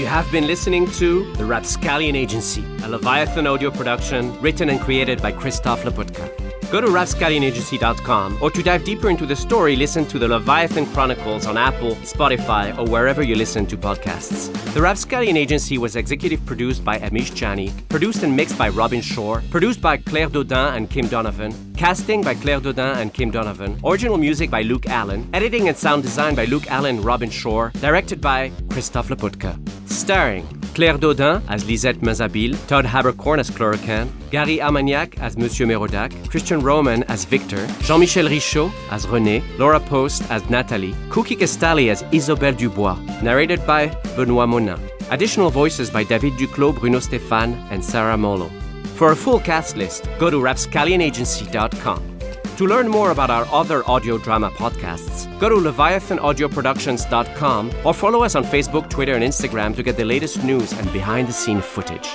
You 0.00 0.06
have 0.06 0.32
been 0.32 0.46
listening 0.46 0.90
to 0.92 1.30
The 1.34 1.44
Rapscallion 1.44 2.16
Agency, 2.16 2.64
a 2.84 2.88
Leviathan 2.88 3.46
audio 3.46 3.70
production 3.70 4.32
written 4.40 4.70
and 4.70 4.80
created 4.80 5.20
by 5.20 5.30
Christof 5.30 5.82
Laputka. 5.82 6.49
Go 6.70 6.80
to 6.80 6.86
rapscallionagency.com 6.86 8.38
or 8.40 8.48
to 8.52 8.62
dive 8.62 8.84
deeper 8.84 9.10
into 9.10 9.26
the 9.26 9.34
story, 9.34 9.74
listen 9.74 10.06
to 10.06 10.20
the 10.20 10.28
Leviathan 10.28 10.86
Chronicles 10.86 11.44
on 11.44 11.58
Apple, 11.58 11.96
Spotify, 11.96 12.76
or 12.78 12.88
wherever 12.88 13.24
you 13.24 13.34
listen 13.34 13.66
to 13.66 13.76
podcasts. 13.76 14.52
The 14.72 14.80
Rapscallion 14.80 15.36
Agency 15.36 15.78
was 15.78 15.96
executive 15.96 16.46
produced 16.46 16.84
by 16.84 17.00
Amish 17.00 17.32
Chani, 17.32 17.72
produced 17.88 18.22
and 18.22 18.36
mixed 18.36 18.56
by 18.56 18.68
Robin 18.68 19.00
Shore, 19.00 19.42
produced 19.50 19.80
by 19.80 19.96
Claire 19.96 20.28
Dodin 20.28 20.76
and 20.76 20.88
Kim 20.88 21.08
Donovan, 21.08 21.52
casting 21.76 22.22
by 22.22 22.34
Claire 22.34 22.60
Dodin 22.60 22.98
and 22.98 23.12
Kim 23.12 23.32
Donovan, 23.32 23.80
original 23.84 24.16
music 24.16 24.48
by 24.48 24.62
Luke 24.62 24.86
Allen, 24.86 25.28
editing 25.32 25.66
and 25.66 25.76
sound 25.76 26.04
design 26.04 26.36
by 26.36 26.44
Luke 26.44 26.70
Allen 26.70 27.02
Robin 27.02 27.30
Shore, 27.30 27.72
directed 27.80 28.20
by 28.20 28.50
Christof 28.68 29.08
Laputka. 29.08 29.58
Starring 29.90 30.59
Claire 30.80 30.96
Dodin 30.96 31.42
as 31.50 31.66
Lisette 31.66 32.00
Mazabil, 32.00 32.56
Todd 32.66 32.86
Haberkorn 32.86 33.38
as 33.38 33.50
Cluracan, 33.50 34.08
Gary 34.30 34.62
Armagnac 34.62 35.18
as 35.20 35.36
Monsieur 35.36 35.66
Merodac, 35.66 36.10
Christian 36.30 36.58
Roman 36.60 37.02
as 37.02 37.26
Victor, 37.26 37.66
Jean-Michel 37.82 38.28
Richaud 38.30 38.72
as 38.90 39.04
René, 39.04 39.42
Laura 39.58 39.78
Post 39.78 40.22
as 40.30 40.42
Nathalie, 40.48 40.94
Cookie 41.10 41.36
Castali 41.36 41.90
as 41.90 42.02
Isabelle 42.12 42.54
Dubois, 42.54 42.96
narrated 43.22 43.60
by 43.66 43.88
Benoît 44.16 44.48
Monin. 44.48 44.80
Additional 45.10 45.50
voices 45.50 45.90
by 45.90 46.02
David 46.02 46.32
Duclos, 46.38 46.80
Bruno 46.80 46.98
Stéphane, 46.98 47.54
and 47.70 47.84
Sarah 47.84 48.16
Molo. 48.16 48.48
For 48.94 49.12
a 49.12 49.16
full 49.16 49.38
cast 49.38 49.76
list, 49.76 50.08
go 50.18 50.30
to 50.30 50.38
rapscallionagency.com. 50.38 52.19
To 52.60 52.66
learn 52.66 52.88
more 52.88 53.10
about 53.10 53.30
our 53.30 53.46
other 53.46 53.82
audio 53.88 54.18
drama 54.18 54.50
podcasts, 54.50 55.26
go 55.40 55.48
to 55.48 55.54
leviathanaudioproductions.com 55.54 57.72
or 57.86 57.94
follow 57.94 58.22
us 58.22 58.34
on 58.34 58.44
Facebook, 58.44 58.90
Twitter, 58.90 59.14
and 59.14 59.24
Instagram 59.24 59.74
to 59.76 59.82
get 59.82 59.96
the 59.96 60.04
latest 60.04 60.44
news 60.44 60.74
and 60.74 60.92
behind 60.92 61.26
the 61.26 61.32
scene 61.32 61.62
footage. 61.62 62.06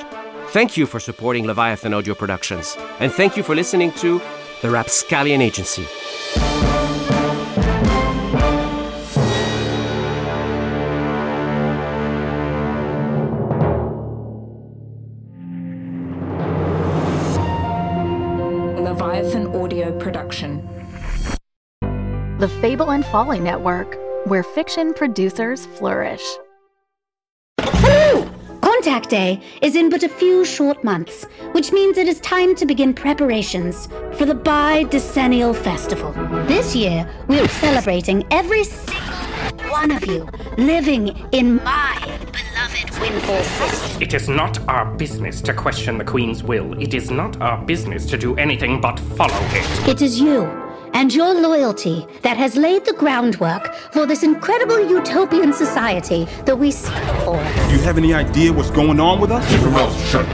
Thank 0.50 0.78
you 0.78 0.86
for 0.86 1.00
supporting 1.00 1.48
Leviathan 1.48 1.96
Audio 1.96 2.14
Productions, 2.14 2.78
and 3.00 3.12
thank 3.12 3.36
you 3.36 3.42
for 3.42 3.56
listening 3.56 3.92
to 3.94 4.22
The 4.62 4.70
Rapscallion 4.70 5.42
Agency. 5.42 5.88
Leviathan 19.16 19.56
Audio 19.56 19.98
Production. 19.98 20.68
The 22.40 22.50
Fable 22.60 22.92
and 22.92 23.06
Folly 23.06 23.40
Network, 23.40 23.98
where 24.26 24.44
fiction 24.44 24.94
producers 24.94 25.68
flourish. 25.68 26.22
Hello! 27.62 28.30
Contact 28.60 29.10
Day 29.10 29.42
is 29.62 29.78
in 29.78 29.90
but 29.90 30.04
a 30.04 30.10
few 30.10 30.44
short 30.44 30.84
months, 30.84 31.24
which 31.54 31.72
means 31.72 31.98
it 31.98 32.10
is 32.10 32.20
time 32.20 32.56
to 32.56 32.66
begin 32.66 32.94
preparations 32.94 33.88
for 34.18 34.26
the 34.26 34.36
Bi 34.36 34.84
Decennial 34.84 35.54
Festival. 35.54 36.12
This 36.46 36.76
year, 36.76 37.10
we 37.30 37.40
are 37.40 37.48
celebrating 37.48 38.28
every 38.32 38.66
single 38.66 39.70
one 39.70 39.92
of 39.92 40.06
you 40.06 40.28
living 40.58 41.16
in 41.32 41.56
my 41.64 41.66
beloved 41.66 41.66
Windfall 41.66 42.00
City. 42.00 42.05
It 43.08 44.16
is 44.16 44.28
not 44.28 44.58
our 44.68 44.86
business 44.96 45.40
to 45.42 45.54
question 45.54 46.00
the 46.00 46.04
Queen's 46.04 46.42
will. 46.42 46.74
It 46.82 46.96
is 46.96 47.12
not 47.12 47.40
our 47.40 47.64
business 47.64 48.04
to 48.08 48.18
do 48.18 48.36
anything 48.36 48.82
but 48.82 49.00
follow 49.00 49.38
it. 49.52 49.88
It 49.88 50.02
is 50.02 50.20
you 50.20 50.42
and 50.96 51.14
your 51.14 51.40
loyalty 51.40 52.08
that 52.24 52.36
has 52.36 52.56
laid 52.56 52.84
the 52.84 52.94
groundwork 52.94 53.76
for 53.94 54.08
this 54.08 54.24
incredible 54.24 54.80
utopian 54.90 55.54
society 55.54 56.26
that 56.46 56.58
we 56.58 56.72
seek 56.72 57.04
for. 57.26 57.38
Do 57.68 57.76
you 57.76 57.82
have 57.84 58.00
any 58.00 58.12
idea 58.12 58.52
what's 58.52 58.72
going 58.72 59.00
on 59.00 59.20
with 59.20 59.32
us? 59.32 59.48
shut 60.10 60.26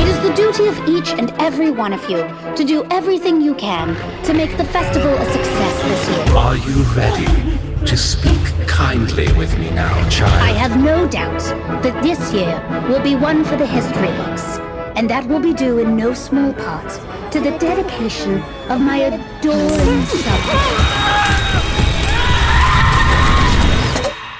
It 0.00 0.08
is 0.08 0.18
the 0.22 0.32
duty 0.32 0.68
of 0.68 0.88
each 0.88 1.10
and 1.10 1.30
every 1.38 1.70
one 1.70 1.92
of 1.92 2.02
you 2.08 2.22
to 2.56 2.64
do 2.64 2.86
everything 2.90 3.42
you 3.42 3.54
can 3.56 3.94
to 4.24 4.32
make 4.32 4.56
the 4.56 4.64
festival 4.64 5.12
a 5.12 5.32
success 5.32 5.82
this 5.82 6.08
year. 6.08 6.36
Are 6.36 6.56
you 6.56 6.82
ready 6.94 7.69
to 7.86 7.96
speak 7.96 8.40
kindly 8.66 9.32
with 9.32 9.58
me 9.58 9.70
now, 9.70 10.08
child? 10.08 10.42
I 10.42 10.52
have 10.52 10.82
no 10.82 11.08
doubt 11.08 11.40
that 11.82 12.02
this 12.02 12.32
year 12.32 12.60
will 12.88 13.02
be 13.02 13.16
one 13.16 13.44
for 13.44 13.56
the 13.56 13.66
history 13.66 14.08
books, 14.18 14.58
and 14.96 15.08
that 15.08 15.26
will 15.26 15.40
be 15.40 15.54
due 15.54 15.78
in 15.78 15.96
no 15.96 16.12
small 16.14 16.52
part 16.52 16.90
to 17.32 17.40
the 17.40 17.56
dedication 17.58 18.42
of 18.68 18.80
my 18.80 18.98
adoring 18.98 20.02
subjects. 20.04 20.90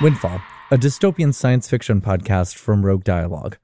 Windfall, 0.00 0.40
a 0.70 0.76
dystopian 0.76 1.34
science 1.34 1.68
fiction 1.68 2.00
podcast 2.00 2.56
from 2.56 2.84
Rogue 2.84 3.04
Dialogue, 3.04 3.58